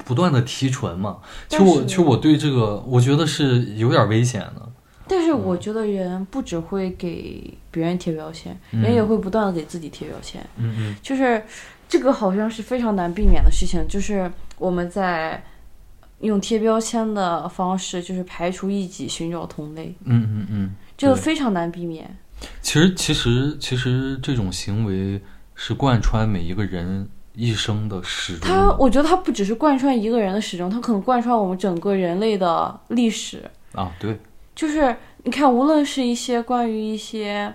[0.05, 4.71] 不断的提纯嘛，其实我其实我对这个我觉得是有点危险的。
[5.07, 10.41] 但是我觉得人不只会给别人贴标签，人也会不断的给自己贴标签。
[10.57, 11.43] 嗯嗯，就是
[11.89, 15.45] 这个好像是非常难避免的事情，就是我们在
[16.21, 19.95] 用贴标签的方式，就是排除异己，寻找同类。
[20.05, 22.17] 嗯嗯嗯，这个非常难避免。
[22.63, 25.21] 其实其实其实这种行为
[25.55, 27.07] 是贯穿每一个人。
[27.35, 33.43] 一生的始终，他我觉得他不只是贯穿一个人的始终，他可能贯穿我们整个人类的历史
[33.73, 33.93] 啊。
[33.99, 34.19] 对，
[34.55, 34.95] 就是
[35.25, 37.53] 你看，无论是一些关于一些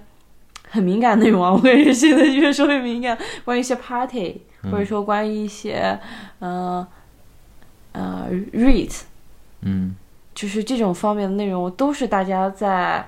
[0.69, 5.97] 很敏感内容啊， 我感觉现在越说越敏感，关于一些 party，或者说关于一些
[6.39, 6.85] 嗯
[7.93, 8.93] 呃 read，
[9.61, 9.95] 嗯，
[10.35, 13.07] 就是这种方面的内容，都是大家在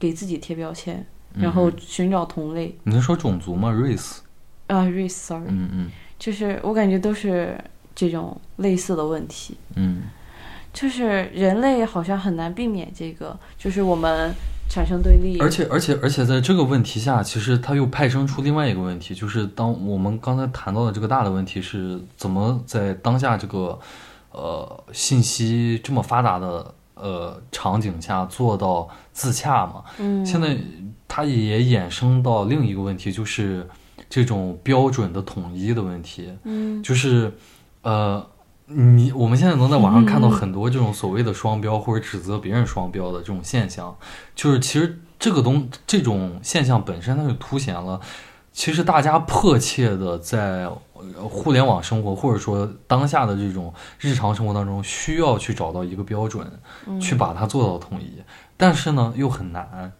[0.00, 2.76] 给自己贴标签，然后寻找同类。
[2.82, 4.18] 你是说种族吗？race
[4.66, 5.90] 啊，race，sorry，嗯嗯。
[6.18, 7.56] 就是我感觉都是
[7.94, 10.02] 这种类似的问题，嗯，
[10.72, 14.34] 就是人类好像很难避免这个，就是我们
[14.68, 23.78] 产生对立，而且而且而且在这个问题下，其实它又派生出另外一个问题，就是当我们刚才谈到的这个大的问题是怎么在当下这个
[24.32, 29.84] 呃信息这么发达的呃场景下做到自洽嘛？
[29.98, 30.56] 嗯，现在
[31.06, 33.64] 它也衍生到另一个问题，就是。
[34.08, 37.32] 这种标准的统一的问题，嗯，就是，
[37.82, 38.26] 呃，
[38.66, 43.96] 你我们现在能在网上看到很多这种所谓的双标或者指责别人双标的这种现象，
[44.34, 48.00] 就是其实这个东这种现象本身它就凸显了，
[48.52, 56.46] 其实大家迫切的在呃互联网生活或者说当下的这种日常生活当中，需要去找到一个标准，
[57.00, 58.22] 去把它做到统一，
[58.56, 59.92] 但是呢又很难。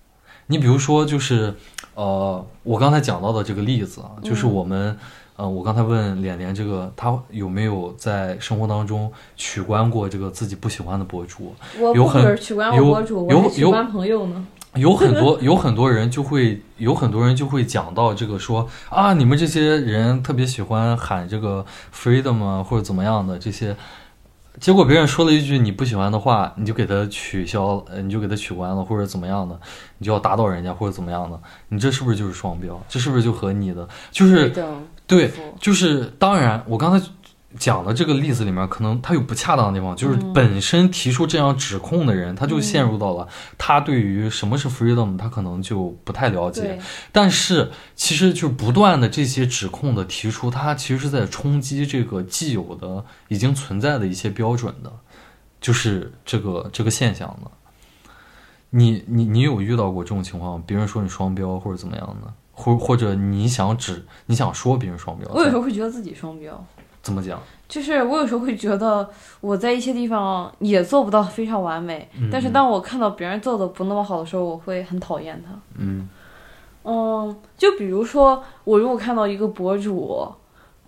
[0.48, 1.54] 你比如说，就是
[1.94, 4.98] 呃，我刚才讲到的这个例子啊，就是我们。
[5.38, 11.54] 呃，我刚才问脸脸这个，他有没有在生活当中取关过这个自己不喜欢的博主？
[11.78, 14.44] 我有很不是取关我博主，有有关朋友呢。
[14.74, 23.76] 有很多 有很多人就会有很多人就会讲到这个说啊，你们这些人特别喜欢喊这个 freedom 啊，或者怎么样的这些，
[24.60, 29.58] 结果别人说了一句你不喜欢的话，你就给他取消，呃，你就给他取关了，或者怎么样的，
[29.98, 32.80] 你就要打倒人家或者怎么样的，你这是不是就是双标？
[32.88, 34.50] 这是不是就和你的就是
[35.06, 35.30] 对
[35.60, 37.06] 就是当然，我刚才
[37.58, 46.80] 讲的这个例子里面，可能他有不恰当的地方，就是本身提出这样指控的人，他就陷入到了他对于什么是 freedom，他可能就不太了解。
[47.12, 54.92] 但是其实就是不断的这些指控的提出，他其实是在冲击这个既有的已经存在的一些标准的，
[55.60, 57.50] 就是这个这个现象的。
[58.70, 60.62] 你你你有遇到过这种情况？
[60.66, 66.62] 别人说你双标或者怎么样的，或或者你想指你想说别人双标，我有时候会觉得自己双标，
[67.08, 67.40] 怎么讲？
[67.66, 69.08] 就是我有时候会觉得
[69.40, 75.58] 我在一些地方也做不到非常完美，嗯但是当我看到别人做的不那么好的时候，我会很讨厌他。
[75.78, 76.06] 嗯
[76.84, 80.30] 嗯，就比如说，我如果看到一个博主，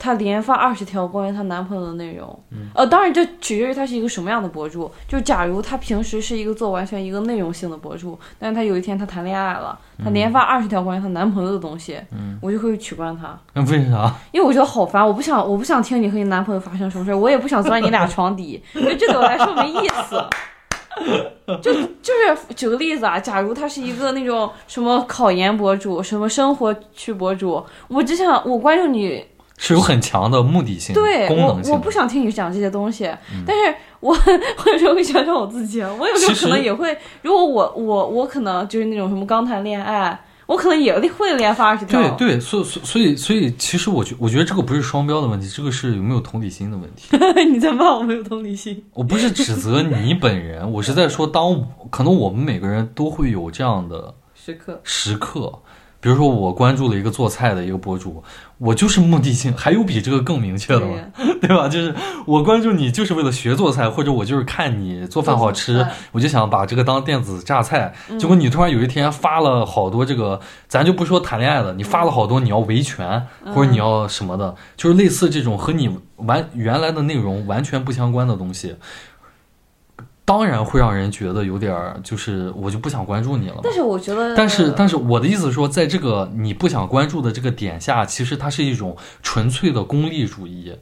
[0.00, 2.42] 她连发二十条关于她男朋友的内容，
[2.74, 4.90] 呃，当然这取决于她是一个什么样的博主。
[5.06, 14.12] 就假如她平时是一个做完全一个内容性的博主，但是她有一天她谈恋爱了，她连发二十条关于她男朋友的东西，嗯我就会取关她，那为啥？
[14.32, 20.24] 因为我觉得好烦，我不想我不想听你和你男朋友发生什么事儿，我也不想钻你俩床底， 因为这对我来说没意思。
[21.62, 21.72] 就
[22.02, 29.24] 就是举个例子啊，假如他是一个那种什么考研博主，什么生活区博主，我只想我关注你，
[29.62, 31.70] 是有很强的目的性、对功能性。
[31.70, 33.04] 我我不想听你讲这些东西，
[33.46, 47.14] 但是我我有时候会想想我自己，我有时候可能也会，如果我我我可能就是那种什么刚谈恋爱，我可能也会连发二十条，对对，所所以所以所以，其实我觉我觉得这个不是双标的问题，这个是有没有同理心的问题。
[47.52, 54.80] 你在骂我没有同理心，我不是指责你本人，我是在说当，可能我们每个人都会有这样的时刻。
[54.82, 55.60] 时刻。
[56.00, 58.22] 比如说，我关注了一个做菜的一个博主，
[58.56, 60.94] 我就是目的性，还有比这个更明确的吗？
[61.42, 61.68] 对吧？
[61.68, 61.94] 就是
[62.26, 67.92] 我关注你就是为了学做菜，或者我就是看你做饭好吃，我就想把这个当电子榨菜。
[68.08, 78.76] 嗯结果你突然有一天发了好多这个，咱就不说谈恋爱了，你发了好多你要维权嗯或者你要什么的，就是类似这种和你完原来的内容完全不相关的东西。
[80.30, 83.58] 当然会让人觉得有点儿，就是我就不想关注你了。
[83.64, 90.72] 但是我觉得，但是，但是我的意思是说，在这个你不想关注的这个点下，其实它是一种纯粹的功利主义。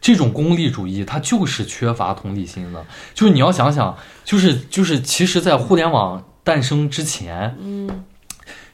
[0.00, 2.84] 这种功利主义，它就是缺乏同理心的。
[3.14, 8.04] 就是你要想想，就是就是，其实，在互联网诞生之前，嗯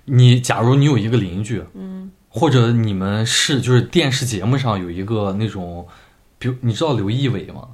[0.07, 5.87] 你假如你有一个邻居，嗯或者你们是就是电视节目上有一个那种，
[6.39, 7.69] 比如你知道刘仪伟吗？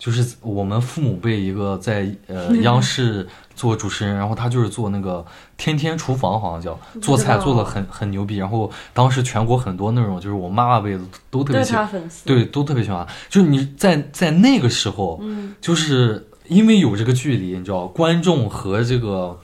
[0.00, 5.24] 就是我们父母辈一个在呃央视做主持人，然后他就是做那个
[5.58, 8.38] 天天厨房，好像叫做菜做的很很牛逼。
[8.38, 11.86] 然后当时全国很多那种就是我妈妈辈的都特别喜欢，
[12.24, 13.06] 对，都特别喜欢。
[13.28, 19.38] 就是你在在那个时候，嗯就是因为有这个距离，你知道，观众和这个，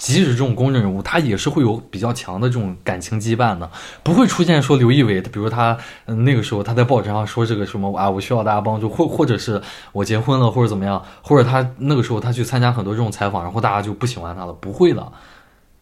[0.00, 3.70] 即使这种公众人物，他也是会有比较强的这种感情羁绊的，
[4.02, 5.76] 不会出现说刘仪伟，比如他、
[6.06, 9.60] 嗯那个时候他在报纸上说这个什么啊，我需要大家帮助，或或者是
[9.92, 15.06] 我结婚了，或者怎么样，或者他那个时候他去参加很多这种采访，然后大家就不喜欢他了，不会的。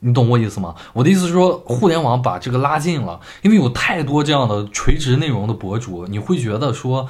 [0.01, 0.75] 你懂我意思吗？
[0.95, 7.09] 我的意思是说，互联网把这个拉近了，因为有太多这样的垂直内容的博主，你会觉得说，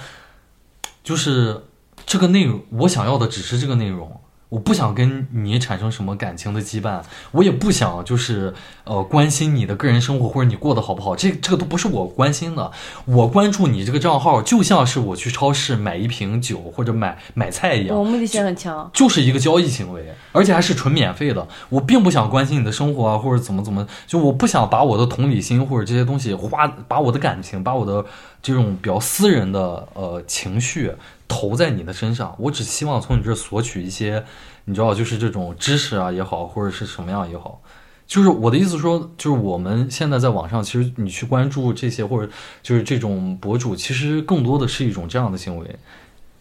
[1.02, 1.64] 就是
[2.04, 12.72] 这个内容，我想要的只是这个内容，我不想跟你产生什么感情的羁绊，我也不想就是呃关心你的个人生活或者你过得好不好，这这个都不是我关心的。
[13.04, 21.46] 我关注你这个账号，就像是我去超市买一瓶酒或者买买菜一样，我目的性很强，就是一个交易行为，而且还是纯免费的。
[21.68, 28.02] 我并不想关心你的生活啊，或者怎么怎么，就我不想把我的同理心或者这些东西花，把我的感情，把我的
[28.42, 30.90] 这种比较私人的呃情绪
[31.28, 32.34] 投在你的身上。
[32.38, 34.24] 我只希望从你这儿索取一些，
[34.64, 37.60] 你知道，就是这种知识啊也好，或者是什么样也好。
[38.06, 45.78] 就是我的意思说，就是我们现在在网上，其实你去关注这些或者就是这种博主，其实更多的是一种这样的行为。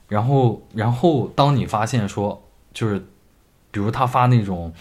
[0.07, 2.41] 然后，然后当你发现说，
[2.73, 2.97] 就是
[3.69, 4.73] 比如他发那种，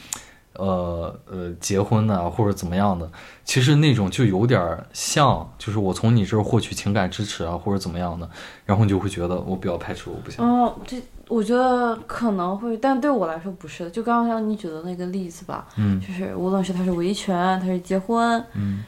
[0.59, 3.11] 呃呃结婚的或者怎么样的，
[3.45, 8.29] 其实那种就有点像，就是我从你这儿获取情感支持啊或者怎么样的，
[8.65, 10.47] 然后你就会觉得我比较排斥，我不想。
[10.47, 13.91] 哦，这我觉得可能会，但对我来说不是的。
[13.91, 18.85] 就刚刚像你举的那个例子吧，嗯就是无论是他是维权，他是结婚，嗯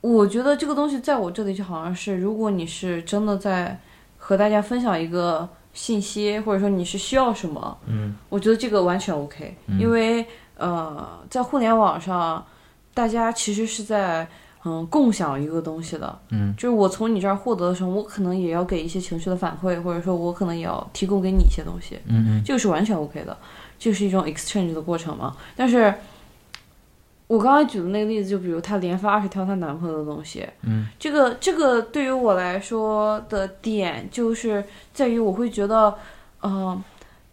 [0.00, 3.80] 我觉得这个东西在我这里就好像是，如果你是真的在
[4.18, 10.26] 和大家分享一个信息，或者说你是需要什么，嗯我觉得这个完全 OK，、嗯因为
[10.56, 12.44] 呃，在互联网上，
[12.94, 14.26] 大家其实是在
[14.64, 16.54] 嗯共享一个东西的，嗯。
[16.56, 23.36] 就是我从你这儿获得的时候，我可能也要给一些情绪的反馈，或者说我可能也要提供给你一些东西，嗯这个是完全 OK 的，
[23.78, 25.36] 这是一种 exchange 的过程嘛。
[25.54, 25.94] 但是，
[27.26, 30.86] 我刚才举的那个例子，就比如她连发二十条她男朋友的东西，嗯。
[30.98, 35.94] 这个这个对于我来说的点就是在于我会觉得，
[36.42, 36.82] 嗯、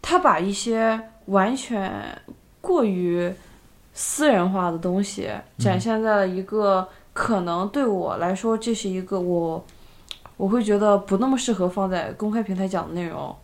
[0.02, 1.92] 她把一些完全
[2.64, 3.30] 过于
[3.94, 9.64] 私人化的东西展现在了一个可能对我来说这是一个我
[10.38, 13.36] 我会觉得不那么适合放在公开平台讲的内容。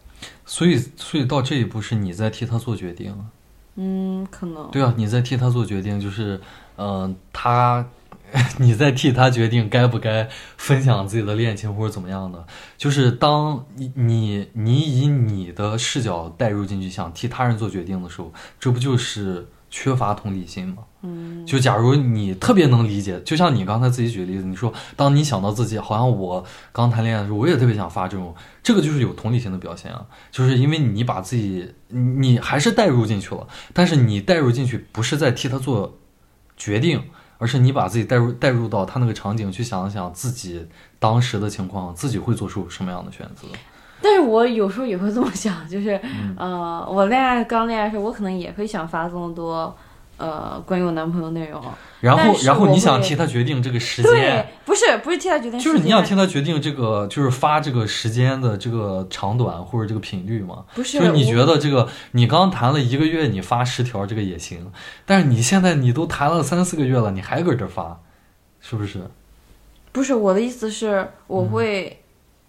[0.45, 3.19] 所以所以到这一步是你在替他做决定啊。
[3.75, 6.39] 嗯，可能对啊，你在替他做决定，就是，
[6.77, 7.85] 嗯、他，
[8.59, 10.27] 你在替他决定该不该
[10.57, 12.45] 分享自己的恋情或者怎么样的。
[12.77, 20.83] 就是当你你你以你的视角带入进去，想替他人做决定的时候，这不就是缺乏同理心吗？
[21.01, 35.97] 嗯，就假如你特别能理解，就像你刚才自己举例子，你说当你想到自己好像我刚谈恋爱的时候，我也特别想发这种，这个就是有同理心的表现啊，就是因为你把自己你你还是带入进去了，但是你带入进去不是在替他做
[36.57, 37.01] 决定，
[37.39, 40.67] 而是你把自己带入带入到他那个场景去想一想自己
[40.99, 43.47] 当时的情况，自己会做出什么样的选择。
[44.01, 49.75] 但是我有时候也会这么想，就是，嗯呃，我恋爱刚恋爱的时候，我可能也会想发这么多，
[50.19, 51.61] 呃，关于我男朋友内容。
[52.01, 60.65] 然后然后你想替他决定这个时对间。，不是不是替他决定，就是你想替他决定这个，就是发这个时间的这个长短或者这个频率嘛？
[60.75, 64.71] 不是，就是你觉得这个，你刚谈了一个月，你发十条这个也行，
[65.05, 67.99] 但是你现在你都谈了三四个月了，你还搁这发，
[68.61, 69.01] 是不是？
[69.91, 72.03] 不是我的意思是，我嗯会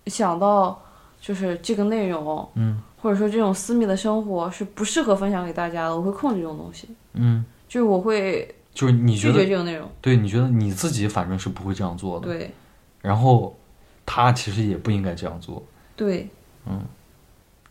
[0.06, 0.80] 想到，
[1.20, 9.88] 就是这个内容，嗯或者说这种私密的生活是不适合分享给大家的，我会控制这种东西，嗯，就是我会就是你觉得，这种内容。
[10.00, 12.50] 对，你觉得你自己反正是不会这样做的，对
[13.00, 13.56] 然后
[14.04, 15.62] 他其实也不应该这样做。
[15.94, 16.28] 对，
[16.66, 16.82] 嗯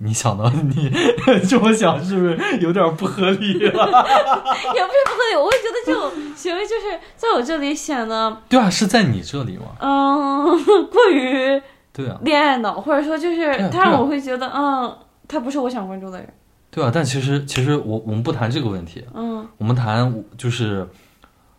[0.01, 0.89] 你想到你
[1.49, 3.73] 这么想，是不是有点不合理了？
[4.73, 9.75] 也不是不合理，我会觉得这种行为就是在我这里显得，对啊，是在你这里吗？
[9.81, 14.97] 嗯， 过于对啊，恋爱脑，或者说就是啊他让我会觉得，嗯，
[15.27, 16.33] 他不是我想关注的人，
[16.71, 20.87] 对啊，但其实其实我我们不谈这个问题，嗯我们谈就是，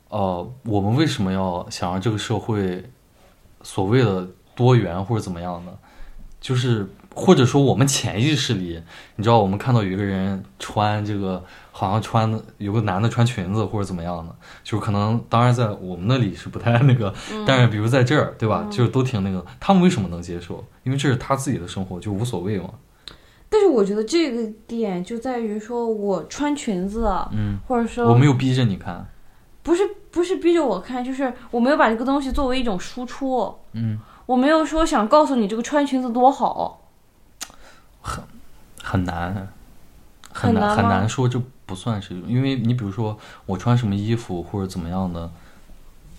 [0.08, 2.84] 呃，我们为什么要想让这个社会
[3.62, 5.76] 所谓的多元或者怎么样的，
[6.40, 8.80] 就是或者说我们潜意识里，
[9.16, 17.12] 你知道，我们看到有一个人穿这个，好像穿的有个男的穿裙子或者怎么样的，就是可能当然在我们那里是不太那个，
[17.44, 20.64] 但是比如在这儿，对吧，就是都挺那个，他们为什么能接受？
[20.84, 22.70] 因为这是他自己的生活，就无所谓嘛。
[23.52, 29.04] 但是我觉得这个点就在于说我穿裙子啊，嗯，或者说我没有逼着你看，
[29.64, 29.82] 不是
[30.12, 36.88] 不是逼着我看，就是我没有把这个东西作为一种输出，嗯，我没有说想告诉你这个穿裙子多好，
[38.00, 38.22] 很
[38.80, 39.48] 很，难
[40.32, 45.28] 很难很难说这不算是，因为你比如说我穿什么衣服或者怎么样的，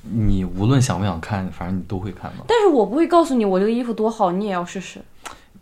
[0.04, 2.44] 你无论想不想看，反正你都会看到。
[2.46, 5.02] 但是我不会告诉你我这个衣服多好，你也要试试。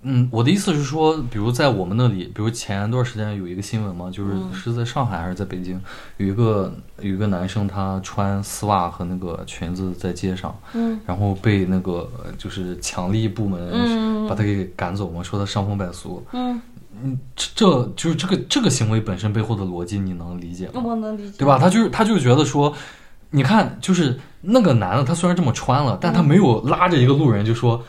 [0.01, 5.79] 嗯，我的意思是说，比如在我们那里，比如前段时间有一个新闻嘛，就是嗯是在上海还是在北京，
[6.17, 16.25] 有一个有一个男生他穿丝袜和那个裙子在街上，嗯然后被那个呃就是强力部门嗯把他给赶走嘛，说他伤风败俗。
[16.31, 16.61] 嗯，
[17.35, 20.81] 这这就是这个这个行为本身背后的逻辑，你能理解吗？
[20.83, 21.57] 我能理解，对吧？？
[21.59, 22.73] 他就是他就是觉得说，
[23.31, 27.83] 你看，就是那个男的，他虽然这么穿了，但他没有拉着一个路人就说，你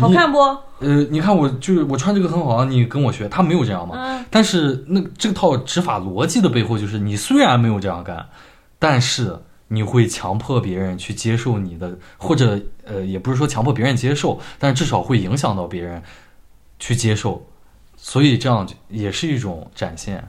[0.00, 0.38] 好看不？
[0.80, 3.96] 呃，你看我就是我穿这个很好啊，你跟我学，他没有这样嘛。
[3.98, 8.26] 嗯但是那这套执法逻辑的背后，就是你虽然没有这样干，
[8.78, 9.38] 但是
[9.68, 16.02] 你会强迫别人去接受你的，或者呃，也不是说强迫别人接受，但至少会影响到别人
[16.78, 17.44] 去接受，
[17.96, 20.22] 所以这样也是一种展现。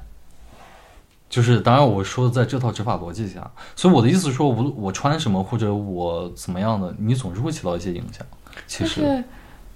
[1.29, 8.25] 就是当然我说的在这套执法逻辑下，所以我的意思是说，无论我穿什么或者我怎么样的，你总是会起到一些影响。
[8.65, 9.23] 其实，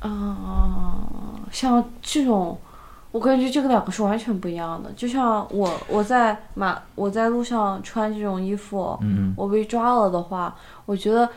[0.03, 2.57] 嗯、像这种，
[3.11, 4.91] 我感觉这个两个是完全不一样的。
[4.93, 11.29] 就像我我在马我在路上穿这种衣服，嗯我被抓了的话，我觉得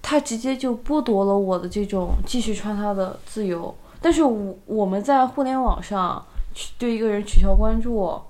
[0.00, 3.74] 他直接就剥夺了我的这种继续穿它的自由。
[4.00, 6.24] 但是我我们在互联网上
[6.54, 8.20] 去对一个人取消关注，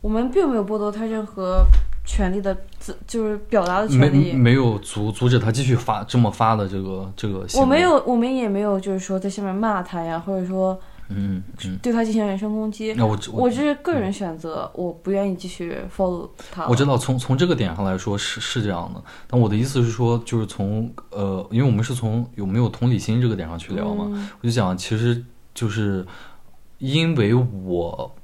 [0.00, 1.64] 我们并没有剥夺他任何
[2.06, 2.60] 权利的自，
[3.06, 4.32] 就是表达的权利。
[4.32, 7.46] 没有阻阻止他继续发这么发的这个这个。
[7.54, 10.78] 我没有，我们也没有，就是说在下面骂他呀，或者说
[11.08, 12.94] 嗯嗯，对他进行人身攻击。
[12.94, 16.66] 那我知我这是个人选择，我不愿意继续 follow 他。
[16.68, 25.22] 我知道从从这个点上来说是是这样的，但我的意思是说，就是从呃，因为我们是从有没有同理心这个点上去聊嘛，嗯我就讲其实
[25.52, 26.06] 就是
[26.78, 28.14] 因为我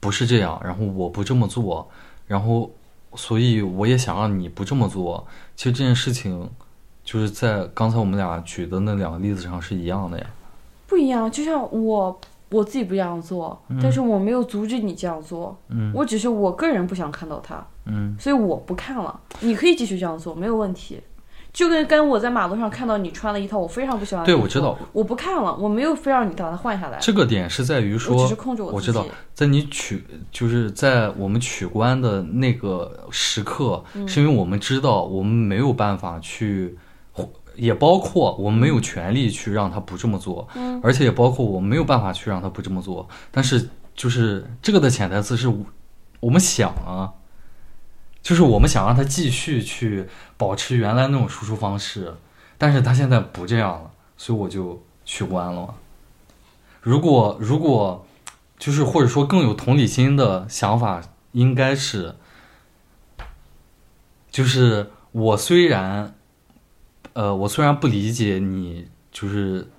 [0.00, 1.88] 不是这样，然后我不这么做，
[2.26, 2.70] 然后
[3.14, 5.26] 所以我也想让你不这么做。
[5.56, 6.48] 其实这件事情
[7.04, 10.26] 就是在刚才我们俩举的那两个例子上是一样的呀。
[10.86, 19.20] 不一样，就像我我自己不这样做，但是我没有阻止你这样做，嗯我只是我个人不想看到他，嗯所以我不看了。
[19.40, 21.00] 你可以继续这样做，没有问题。
[21.58, 29.04] 就跟跟我在马路上看到你穿了一套我非常不喜欢对我知道，我不看了，我没有非让你把它换下来，这个点是在于我说只是，控制我知道，
[29.34, 36.78] 在你取就是在我们取关的那个时刻，嗯是因为我们知道我们没有办法去，
[37.56, 43.08] 也包括我们没有权利去让他不这么做，嗯而且也包括我们没有办法去让他不这么做。
[43.32, 45.52] 但是就是这个的潜台词是，
[46.20, 47.10] 我们想啊，
[48.28, 50.06] 就是我们想让他继续去
[50.36, 52.14] 保持原来那种输出方式，
[52.58, 55.74] 但是他现在不这样了，所以我就取关了。
[56.82, 58.06] 如果如果
[58.58, 61.00] 就是或者说更有同理心的想法，
[61.32, 62.16] 应该是，
[64.30, 66.14] 就是我虽然，
[67.14, 69.70] 呃，我虽然不理解你，就是，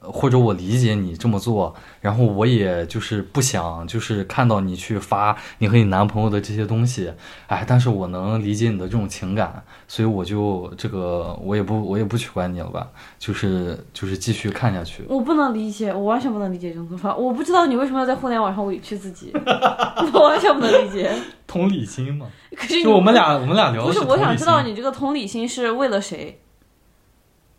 [0.00, 7.12] 或者我理解你这么做，然后我也就是不想就是看到你去发你和你男朋友的这些东西，
[7.46, 12.88] 哎，但是我能理解你的这种情感，所以我就这个我也不我也不取关你了吧，
[13.18, 15.04] 就是就是继续看下去。
[15.08, 17.14] 我不能理解，我完全不能理解这种做法。
[17.14, 19.32] 我不知道你为什么要在互联网上委屈自己，
[20.12, 21.10] 我完全不能理解。
[21.46, 22.26] 同理心嘛，
[22.56, 26.40] 可是就我们俩我们俩聊的不是，我想知道你这个同理心是为了谁？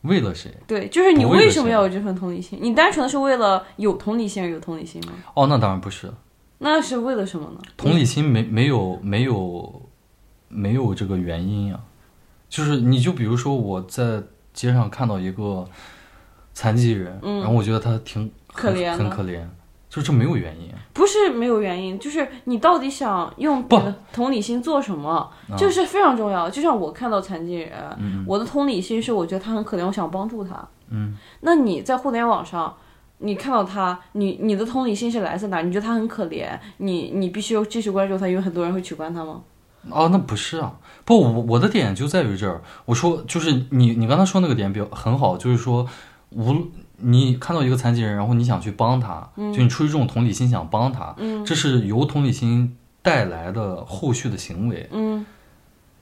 [0.01, 0.51] 为了谁？
[0.65, 2.57] 对，就是你为什么要有这份同理心？
[2.61, 5.13] 你单纯的是为了有同理心而有同理心吗？
[5.35, 6.11] 哦，那当然不是。
[6.57, 7.59] 那是为了什么呢？
[7.75, 9.81] 同理心没没有没有
[10.47, 11.79] 没有这个原因呀、
[12.49, 14.21] 就是你就比如说我在
[14.53, 15.67] 街上看到一个
[16.53, 19.43] 残疾人，嗯然后我觉得他挺可怜很可怜，
[19.91, 20.71] 就这没有原因。
[20.93, 26.49] 不是没有原因，就是你到底想用不你的同理心做什么，啊这是非常重要。
[26.49, 30.67] 就像我看到残疾人，嗯我的同理心是我觉得他很可怜，我想帮助他。
[30.89, 32.73] 嗯，那你在互联网上，
[33.19, 35.61] 你看到他，你你的同理心是来自哪？
[35.61, 39.41] 你觉得他很可怜，你你必须要继续关注他，因为很多人会取关他吗？
[39.89, 40.73] 哦，那不是啊，
[41.05, 42.61] 不，我我的点就在于这儿。
[42.85, 45.87] 我说就是你你刚才说那个点比较很好，就是说
[46.29, 46.53] 无
[47.01, 54.87] 你看到一个残疾人，然后你想去帮他，就你出于这种同理心想帮他，嗯这是由同理心带来的后续的行为。
[54.91, 55.25] 嗯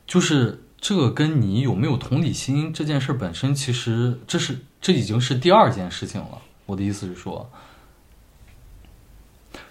[0.06, 6.42] 就是这个跟你有没有同理心这件事本身，其实这是这已经是第二件事情了。
[6.66, 7.50] 我的意思是说，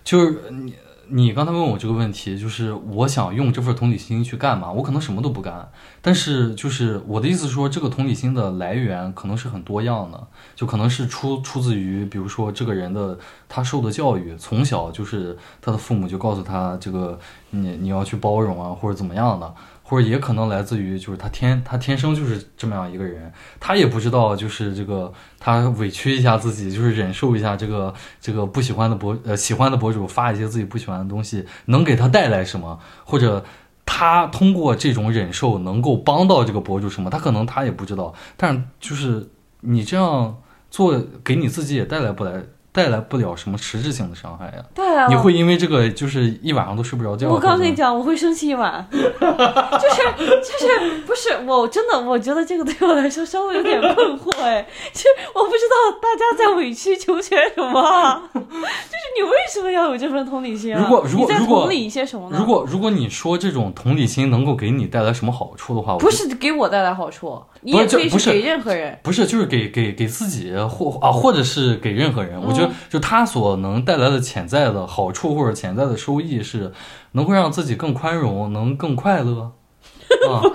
[0.04, 0.74] 就是你
[1.10, 4.70] 你刚才问我这个问题，就是我想用这份同理心去干嘛？
[4.70, 5.68] 我可能什么都不干，
[6.02, 17.18] 但是就是我的意思说，这个同理心的来源可能是很多样的，就可能是出出自于，比如说这个人的他受的教育，从小就是他的父母就告诉他这个
[17.50, 19.54] 你你要去包容啊，或者怎么样的。
[19.88, 33.42] 或者也可能来自于就是他天他天生就是这么样一个人，他也不知道就是这个他委屈一下自己，就是忍受一下这个这个不喜欢的博呃喜欢的博主发一些自己不喜欢的东西，能给他带来什么，或者
[33.86, 39.30] 他通过这种忍受能够帮到这个博主什么，他可能他也不知道，但是就是
[39.60, 40.36] 你这样
[40.70, 42.44] 做给你自己也带来不来
[42.78, 47.28] 带来不了什么实质性的伤害呀、对啊，你会因为这个就是一晚上都睡不着觉。
[47.28, 49.10] 我刚跟你讲，我会生气一晚， 就是
[50.38, 58.46] 就是不是我真的我觉得这个对我来说稍微有点困惑哎，其实我不知道大家在委曲求全什么啊，就是
[59.18, 60.80] 你为什么要有这份同理心啊？
[60.80, 62.38] 如果如果你在如果同理一些什么呢？
[62.38, 68.98] 如果如果你说这种同理心能够给你带来什么好处的话，不是给我带来好处，你不是也可以这不是给任何人。
[69.02, 76.72] 不是就是给给给自己或啊，或者是给任何人，我嗯觉得就他所能带来的潜在的好处或者潜在的收益是
[77.12, 79.52] 能够让自己更宽容，能更快乐
[80.28, 80.42] 啊。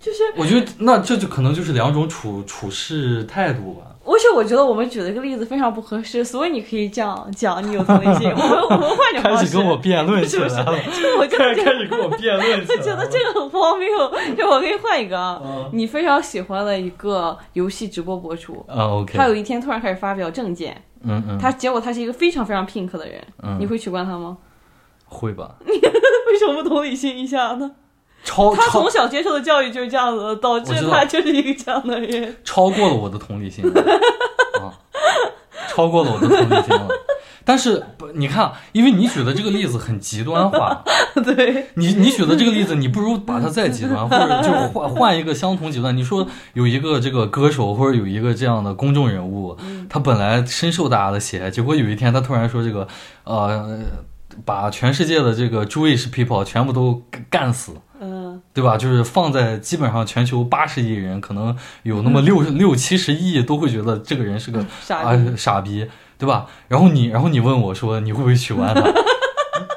[0.00, 3.82] 就是我觉得那这就可能就是两种处处事态度吧。
[4.10, 8.30] 而且我觉得我们举的这个例子非常不合适，所以你可以这样讲，你有同理心。
[8.30, 13.88] 我们我们换种方式，开始跟我辩论 起来了，就我就开始开始跟我辩论起来了，觉得这个很荒谬。
[14.36, 24.36] 就我给你换一个啊，嗯你非常喜欢的一个游戏直播博主，啊，OK，他有一天突然开始发表政见，嗯嗯，他结果他是一个非常非常 pink 的人，嗯你会取关他吗？
[25.06, 25.56] 会吧？
[25.66, 27.70] 你 为什么不同理心一下呢？
[28.24, 32.36] 他超他从小接受的教育就是这样子的，导致他就是一个这样的人。
[32.44, 33.82] 超过了我的同理心了
[34.60, 34.72] 啊，
[35.68, 36.88] 超过了我的同理心了。
[37.42, 40.84] 但是不，你看，因为你举的这个例子很极端化，
[41.24, 45.96] 对，你你举的这个例子，你不如把它再极端，或者就换换一个相同极端。
[45.96, 49.56] 你说有一个这个歌手，或者有一个这样的公众人物，
[49.88, 52.86] 他本来深受大家的喜爱，结果有一天他突然说这个
[53.24, 53.80] 呃，
[54.44, 57.72] 把全世界的这个 Jewish people 全部都干死。
[58.60, 58.76] 嗯，对吧？
[58.76, 65.86] 就是放在基本上全球八十亿人，可能有那么六六七十亿都会觉得这个人是个啊傻逼傻逼，
[66.18, 66.46] 对吧？
[66.68, 68.82] 然后你然后你问我说你会不会取关他？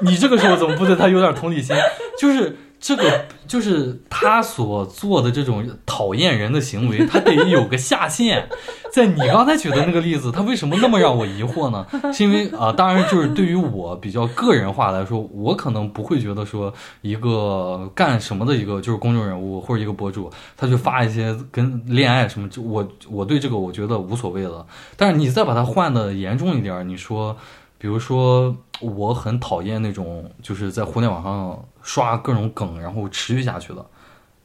[0.02, 1.76] 你这个时候怎么不对他有点同理心？
[2.20, 8.50] 就是这个 就是他所做的这种讨厌人的行为，他得有个下限。
[8.92, 11.88] 在你刚才举的那个例子，他为什么那么让我疑惑呢？
[12.14, 16.72] 是因为啊、当然就是对于我比较个人化来说，我可能不会觉得说
[17.02, 24.66] 一个干什么的一个就是公众人物或者一个博主，他去发一些跟恋爱什么，就我我对这个我觉得无所谓了。
[24.98, 27.36] 但是你再把它换的严重一点儿，你说，
[27.80, 33.86] 比如说我很讨厌那种就是在互联网上刷各种梗，然后持续下去的。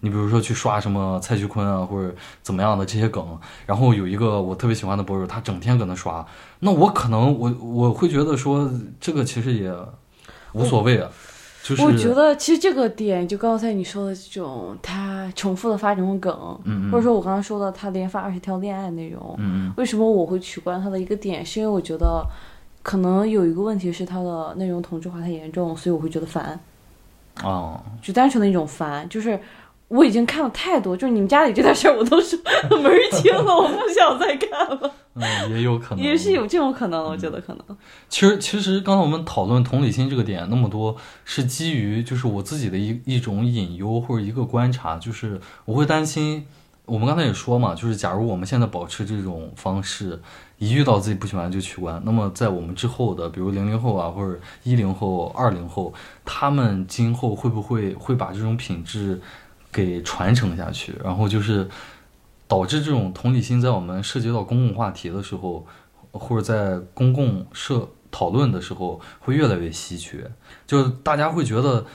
[0.00, 3.36] 你比如说去刷什么蔡徐坤啊，或者怎么样的这些梗，
[3.66, 6.24] 然后有一个我特别喜欢的博主，他整天搁那刷，
[6.60, 8.70] 那我可能我我会觉得说
[9.00, 9.74] 这个其实也
[10.52, 11.10] 无所谓啊，
[11.64, 16.32] 就是我觉得其实这个点，就刚才你说的这种，他重复的发这种梗，
[16.62, 22.24] 嗯嗯或者说我刚刚说的他连发二十条恋爱内容，嗯为什么我会取关他的一个点，是因为我觉得
[22.88, 26.58] 可能有一个问题是他的内容同质化太严重，所以我会觉得烦，
[27.44, 29.38] 嗯啊就单纯的一种烦，就是。
[29.88, 32.36] 我已经看了太多，就是你们家里这点事儿，我都是
[32.68, 34.92] 门儿清了，我不想再看了。
[35.14, 37.76] 嗯也有可能也是有这种可能，我觉得可能。
[38.06, 46.46] 其实，其实刚才我们讨论同理心这个点那么多，是基于就是我自己的一一种隐忧或者一个观察，就是我会担心，
[46.84, 50.20] 我们刚才也说嘛，就是假如我们现在保持这种方式，
[50.58, 55.94] 一遇到自己不喜欢就取关，那么在我们之后的，比如零零后啊，或者一零后、二零后，
[56.24, 59.20] 他们今后会不会会把这种品质
[59.70, 60.94] 给传承下去？
[61.04, 61.68] 然后就是
[62.48, 65.64] 导致这种同理心在我们涉及到公共话题的时候，
[66.10, 70.28] 或者在公共社讨论的时候，会越来越稀缺。
[70.66, 71.86] 就大家会觉得，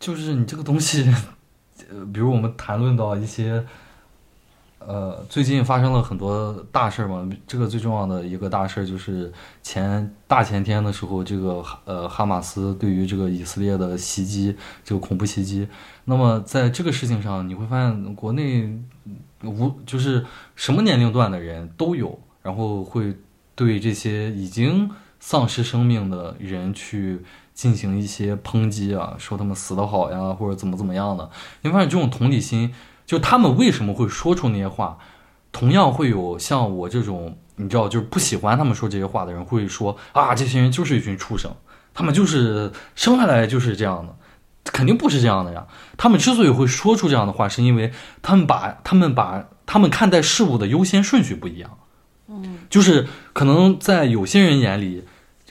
[0.00, 1.08] 就是你这个东西，
[1.88, 3.64] 呃， 比如我们谈论到一些，
[4.86, 7.28] 呃，最近发生了很多大事儿嘛。
[7.46, 9.32] 这个最重要的一个大事儿就是
[9.62, 15.66] 前大前天的时候，这个呃哈马斯对于这个以色列的袭击，这个恐怖袭击。
[16.04, 18.68] 那么在这个事情上，你会发现国内
[19.42, 20.24] 无就是
[20.54, 23.16] 什么年龄段的人都有，然后会
[23.54, 27.22] 对这些已经丧失生命的人去
[27.54, 31.30] 进行一些抨击啊，说他们死得好呀，或者怎么怎么样的。
[31.62, 32.74] 你发现这种同理心，
[33.06, 34.98] 就他们为什么会说出那些话，
[35.52, 41.54] 同样会有像我这种你知道，就是不喜欢他们说这些话的人会说啊，这些人就是一群畜生，
[41.92, 44.16] 他们就是生下来就是这样的。
[44.72, 45.66] 肯定不是这样的呀！
[45.98, 47.92] 他们之所以会说出这样的话，是因为
[48.22, 51.78] 他们把他们把他们看待事物的优先顺序不一样。
[52.28, 55.04] 嗯，就是可能在有些人眼里，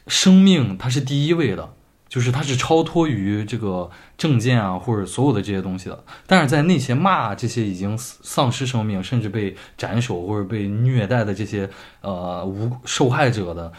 [0.08, 1.76] 生命它是第一位的，
[2.14, 6.04] 就是它是超脱于这个证件啊或者所有的这些东西的。
[6.28, 11.68] 但是在那些骂这些已经丧失生命，甚至被斩首或者被虐待的这些
[12.02, 13.74] 呃无受害者的。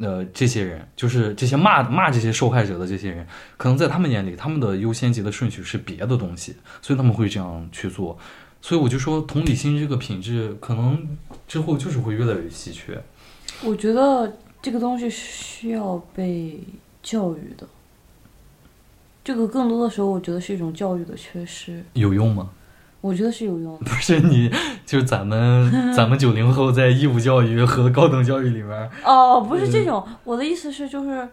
[0.00, 3.24] 呃，这些人就是这些骂骂这些受害者的这些人，
[3.56, 8.18] 可能在他们眼里，他们的优先级的顺序是别的东西，所以他们会这样去做。
[8.60, 11.16] 所以我就说，同理心这个品质，可能
[11.46, 13.00] 之后就是会越来越稀缺。
[13.62, 16.58] 我觉得这个东西需要被
[17.04, 17.64] 教育的。
[19.22, 21.84] 这个更多的时候，我觉得是一种教育的缺失。
[21.92, 22.50] 有用吗？
[23.00, 23.84] 我觉得是有用的。
[23.84, 24.50] 不是你，
[24.86, 31.28] 就是咱们 咱们九零后在义务教育和高等教育里面，哦，不是这种，我的意思是就是，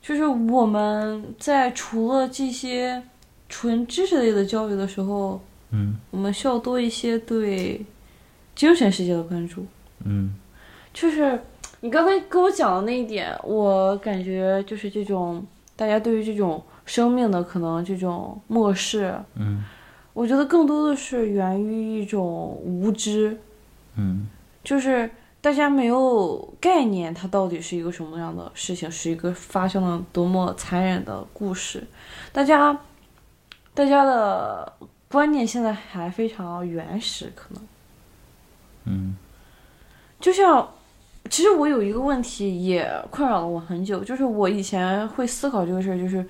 [0.00, 3.02] 就是我们在除了这些
[3.50, 5.42] 纯知识类的教育的时候，
[5.72, 7.84] 嗯我们需要多一些对
[8.54, 9.66] 精神世界的关注。
[10.04, 10.34] 嗯
[10.94, 11.38] 就是
[11.82, 19.64] 你刚才跟我讲的那一点，我感觉就是这种大家对于这种生命的可能这种漠视，嗯
[20.12, 22.22] 我觉得更多的是源于一种
[22.62, 23.36] 无知。
[23.96, 24.28] 嗯
[24.62, 25.10] 就是
[25.40, 31.84] 大家没有概念，它到底是一个什么样的事情，是一个发生了多么残忍的故事。
[32.32, 32.78] 大家，
[33.74, 34.72] 大家的
[35.08, 37.62] 观念现在还非常原始，可能，
[38.84, 39.16] 嗯
[40.20, 40.72] 就像，
[41.32, 46.22] 其实我有一个问题也困扰了我很久，就是我以前会思考这个事儿，就是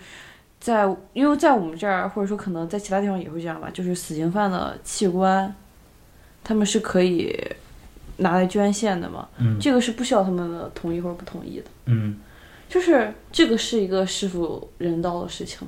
[0.60, 5.52] 在因为在我们这儿，或者说可能在其他地方也会这样吧，就是死刑犯的器官，
[6.44, 7.36] 他们是可以
[8.18, 12.20] 拿来捐献的嘛，嗯这个是不需要他们的同意或者不同意的，嗯
[12.68, 15.66] 就是这个是一个是否人道的事情，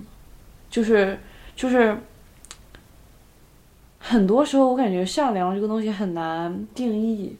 [0.70, 1.18] 就是
[1.56, 1.98] 就是。
[4.06, 7.34] 很多时候，我感觉善良这个东西很难定义，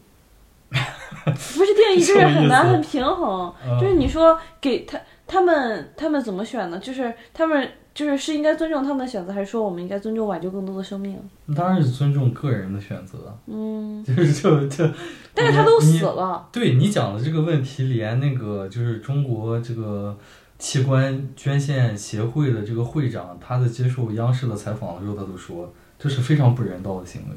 [1.25, 3.53] 不是定义，就是很难很平衡。
[3.81, 6.79] 就是你说给他他们他们怎么选呢？
[6.79, 11.19] 就是他们就是是应该尊重他们的选择，还是说我们应该尊重挽救更多的生命？
[11.57, 14.85] 当然是尊重个人的选择，嗯， 就是就就，
[15.33, 20.17] 但是他都死了，对你讲的这个问题，连那个就是中国这个
[20.59, 27.37] 器官捐献协会的这个会长，他在接受央视的采访的时候，他都说这是非常不人道的行为。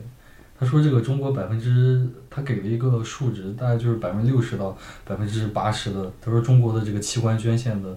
[0.59, 6.11] 他说这个中国百分之，他给了一个数值，大概就是百分之六十到百分之八十的。
[6.19, 7.95] 他说中国的这个器官捐献的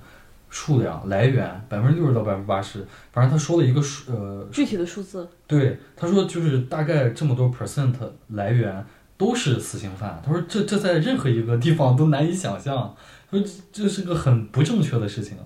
[0.51, 7.95] 数量来源百分之六十到百分之八十，反正他说了一个数呃具体的数字，对，他说就是大概这么多 percent
[8.29, 8.85] 来源
[9.17, 10.21] 都是死刑犯。
[10.23, 12.95] 他说这这在任何一个地方都难以想象，
[13.31, 15.39] 说这这是个很不正确的事情。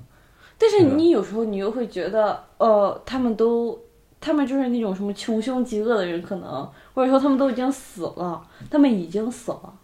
[0.58, 3.83] 但是你有时候你又会觉得，呃，他们都。
[4.24, 9.74] 他们就是那种什么穷凶极恶的人，可能或者说他们都已经死了，他们已经死了。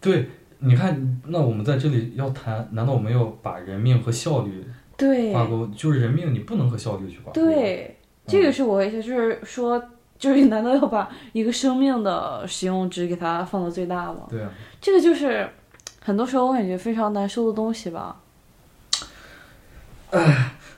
[0.00, 0.28] 对，
[0.58, 4.66] 你看，那我们在这里要谈，难道我们要把人命和效率
[4.96, 5.64] 对，挂钩？
[5.68, 7.40] 就是人命你不能和效率去挂钩。
[7.40, 9.80] 对，这个是我就是说，
[10.18, 14.26] 就是难道要把一个生命的使用值给它放到最大吗？
[14.28, 15.48] 对啊，这个就是
[16.02, 18.20] 很多时候我感觉非常难受的东西吧。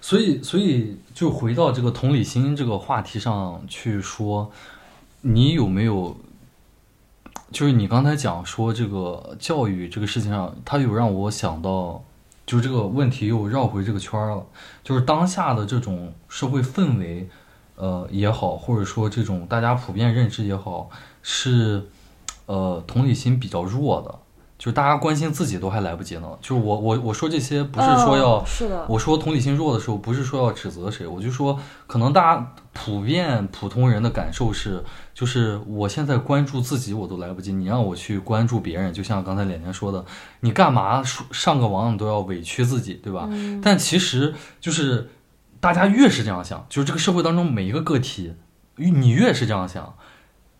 [0.00, 4.50] 所以，所以就回到这个同理心这个话题上去说，
[5.22, 6.16] 你有没有，
[7.50, 12.02] 就是你刚才讲说这个教育这个事情上，它有让我想到，
[12.46, 14.46] 就这个问题又绕回这个圈了，
[14.84, 17.28] 就是当下的这种社会氛围，
[17.74, 20.88] 呃也好，或者说这种大家普遍认知也好，
[21.22, 21.88] 是，
[22.46, 24.14] 呃同理心比较弱的，
[24.58, 26.28] 就是大家关心自己都还来不及呢。
[26.40, 28.38] 就是我我我说这些不是说要。
[28.38, 34.82] 嗯是的，我说同理心弱的时候，不是说要指责谁，我就说可能大家普遍普通人的感受是，
[35.14, 40.04] 就是我现在关注自己我都来不及，你让我去关注别人，就像刚才脸脸说的，
[40.40, 43.28] 你干嘛说上个网你都要委屈自己，对吧？
[43.30, 45.10] 嗯但其实就是
[45.60, 48.34] 大家越是这样想，就是这个社会当中每一个个体，
[48.76, 49.94] 你越是这样想，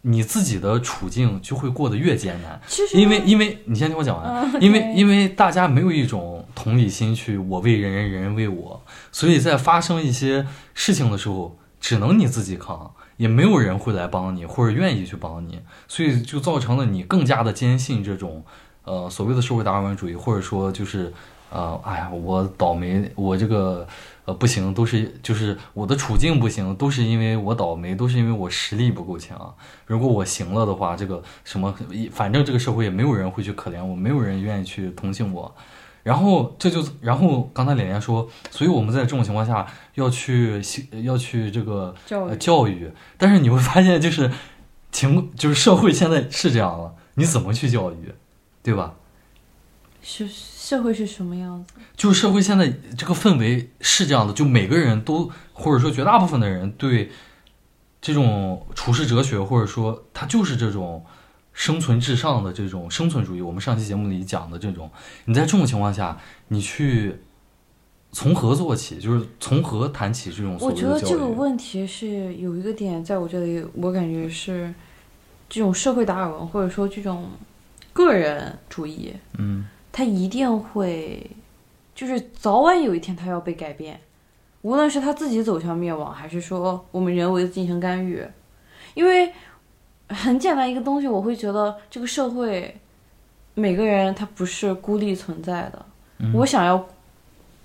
[0.03, 2.61] 你自己的处境就会过得越艰难。
[2.67, 8.81] 其实因为因为你先听我讲完，嗯因为因为大家没有一种同理心去我为人人人为我，
[9.11, 18.45] 所以在发生一些事情的时候，只能你自己扛，也没有人会来帮你或者愿意去帮你，所以就造成了你更加的坚信这种
[18.85, 21.13] 呃所谓的社会达尔文主义，或者说就是
[21.51, 23.87] 呃哎呀我倒霉，我这个。
[24.29, 29.55] 呃，不行，都是就是我的处境不行，都是因为我倒霉，都是因为我实力不够强。
[29.87, 31.75] 如果我行了的话，这个什么，
[32.13, 35.55] 反正这个社会也没有人会去可怜我，没有人愿意去同情我。
[36.03, 40.61] 然后这就，然后刚才脸脸说，所以我们在这种情况下要去
[41.03, 44.31] 要去这个呃教育教育，但是你会发现就是
[44.93, 48.13] 情就是社会现在是这样了，你怎么去教育，
[48.63, 48.95] 对吧？
[50.03, 50.29] 是
[50.69, 51.73] 社会是什么样子？
[51.97, 57.11] 就是社会现在这个氛围是这样的，就每个人都或者说绝大部分的人对
[58.03, 61.03] 这种处世哲学，或者说他就是这种
[61.55, 63.41] 生存至上的这种生存主义。
[63.41, 64.91] 我们上期节目里讲的这种，
[65.25, 67.17] 你在这种情况下，你去
[68.13, 68.99] 从何做起？
[68.99, 71.01] 就是从何谈起这种我觉得？
[71.01, 74.75] 这个问题是有一个点，在我这里，我感觉是
[75.49, 77.31] 这种社会达尔文或者说这种
[77.95, 81.29] 个人主义，嗯它一定会，
[81.95, 84.01] 就是早晚有一天他要被改变，
[84.63, 88.25] 无论是他自己走向灭亡，还是说我们人为的进行干预，
[88.95, 89.33] 因为
[90.09, 92.77] 很简单一个东西，我会觉得这个社会
[93.55, 95.87] 每个人他不是孤立存在的，
[96.19, 96.33] 嗯。
[96.35, 96.87] 我想要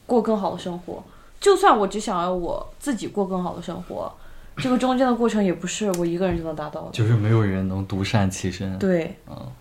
[0.08, 1.04] 过更好的生活，
[1.40, 4.12] 就算我只想要我自己过更好的生活，
[4.58, 6.92] 这个中间的过程也不是我一个人就能达到的。
[6.92, 8.78] 就是没有人能独善其身。
[8.80, 9.52] 对，嗯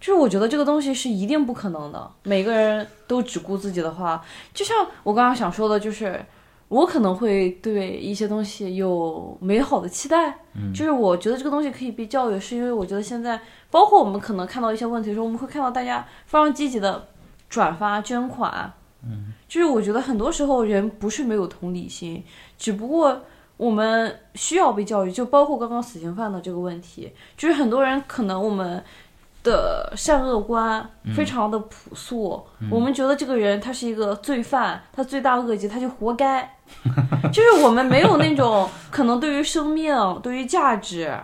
[0.00, 2.10] 就是我觉得这个东西是一定不可能的。
[2.22, 4.24] 每个人都只顾自己的话，
[4.54, 6.24] 就像我刚刚想说的，就是
[6.68, 13.40] 我可能会对一些东西有美好的期待，嗯就是我觉得这个东西可以被教育，是因为我觉得现在，
[13.70, 17.08] 包括我们可能看到一些问题的时候，我们会看到大家非常积极的
[17.48, 18.72] 转发捐款，
[19.02, 22.22] 嗯，就是我觉得很多时候人不是没有同理心，
[22.56, 23.20] 只不过
[23.56, 28.84] 我们需要被教育，就包括刚刚死刑犯的这个问题，就是很多人可能我们。
[29.48, 30.86] 的善恶观
[31.16, 36.56] 非常的朴素，我们觉得这个人他是一个罪犯，他罪大恶极，他就活该。
[37.32, 41.18] 就是我们没有那种 可能对于生命、对于价值，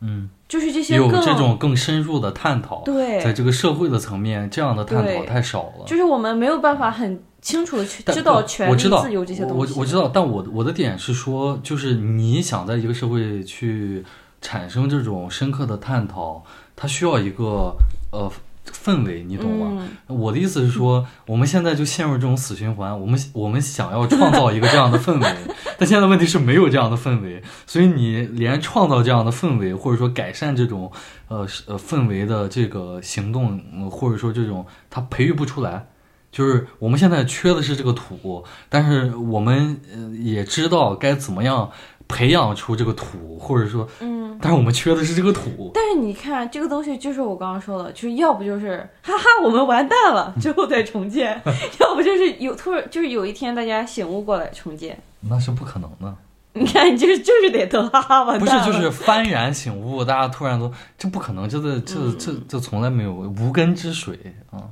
[0.00, 5.84] 嗯，就是这些有更这种更深入的探讨，对在这个社会的层面，这样的探讨太少了。
[5.84, 9.74] 就是我们没有办法很清楚的去知道权利、自由这些东西。
[9.74, 14.04] 我我知道，但我我的点是说，就是你想在一个社会去
[14.40, 16.44] 产生这种深刻的探讨，
[16.80, 17.76] 它需要一个
[18.12, 18.30] 呃
[18.64, 19.88] 氛围，你懂吗？
[20.08, 25.36] 嗯，我的意思是说，我们现在就陷入这种死循环，我们我们想要创造一个这样的氛围，
[25.76, 30.92] 但现在问题是没有这样的氛围，所以你连创造这样的氛围，或者说改善这种
[31.26, 35.88] 呃呃氛围的这个行动，嗯或者说这种它培育不出来。
[36.30, 41.70] 就是我们现在缺的是这个土，但是我们呃也知道该怎么样
[42.08, 45.70] 培养出这个土，或者说，嗯，但是我们缺的是这个土。
[45.74, 51.40] 但是你看这个东西，就是我刚刚说的，就是要不就是哈哈我们完蛋了 之后再重建，
[51.80, 54.98] 要不就是有突然就是有一天大家醒悟过来重建。
[55.20, 56.14] 那是不可能的。
[56.54, 64.18] 你看，你就是就是得等哈哈完蛋不是，就是幡然醒悟，大家突然都这不可能，这这这这这从来没有无根之水
[64.50, 64.64] 啊。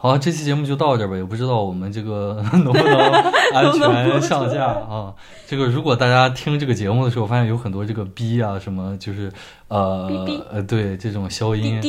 [0.00, 2.96] 好，这期节目就到这儿吧，也不知道我们这个 能不能
[3.52, 5.12] 安全上架啊。
[5.44, 9.28] 这个如果大家听这个节目的时候，发现有很多这个逼啊什么，就是
[9.66, 11.80] 呃呃对这种消音，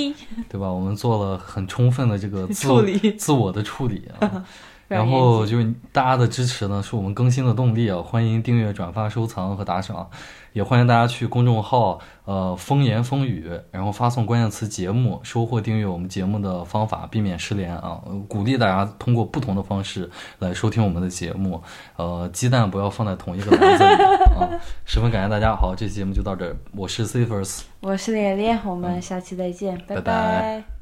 [0.49, 0.67] 对吧？
[0.67, 4.43] 我们做了很充分的这个自处理自我的处理啊。
[4.89, 8.01] 然后就是大家的支持呢，是我们更新的动力啊！
[8.01, 10.09] 欢迎订阅、转发、收藏和打赏，
[10.51, 18.01] 也欢迎大家去公众号呃风言风语，然后发送关键词“节目”，收获订阅我们节目的方法，避免失联啊！
[18.05, 20.09] 呃鼓励大家通过不同的方式
[20.39, 21.61] 来收听我们的节目，
[21.95, 23.93] 呃，鸡蛋不要放在同一个篮子里
[24.41, 24.49] 啊！
[24.85, 27.61] 十分感谢大家，好，这期节目就到这儿，我是 Cifers。
[27.81, 30.78] 我是连连，我们下期再见，拜拜拜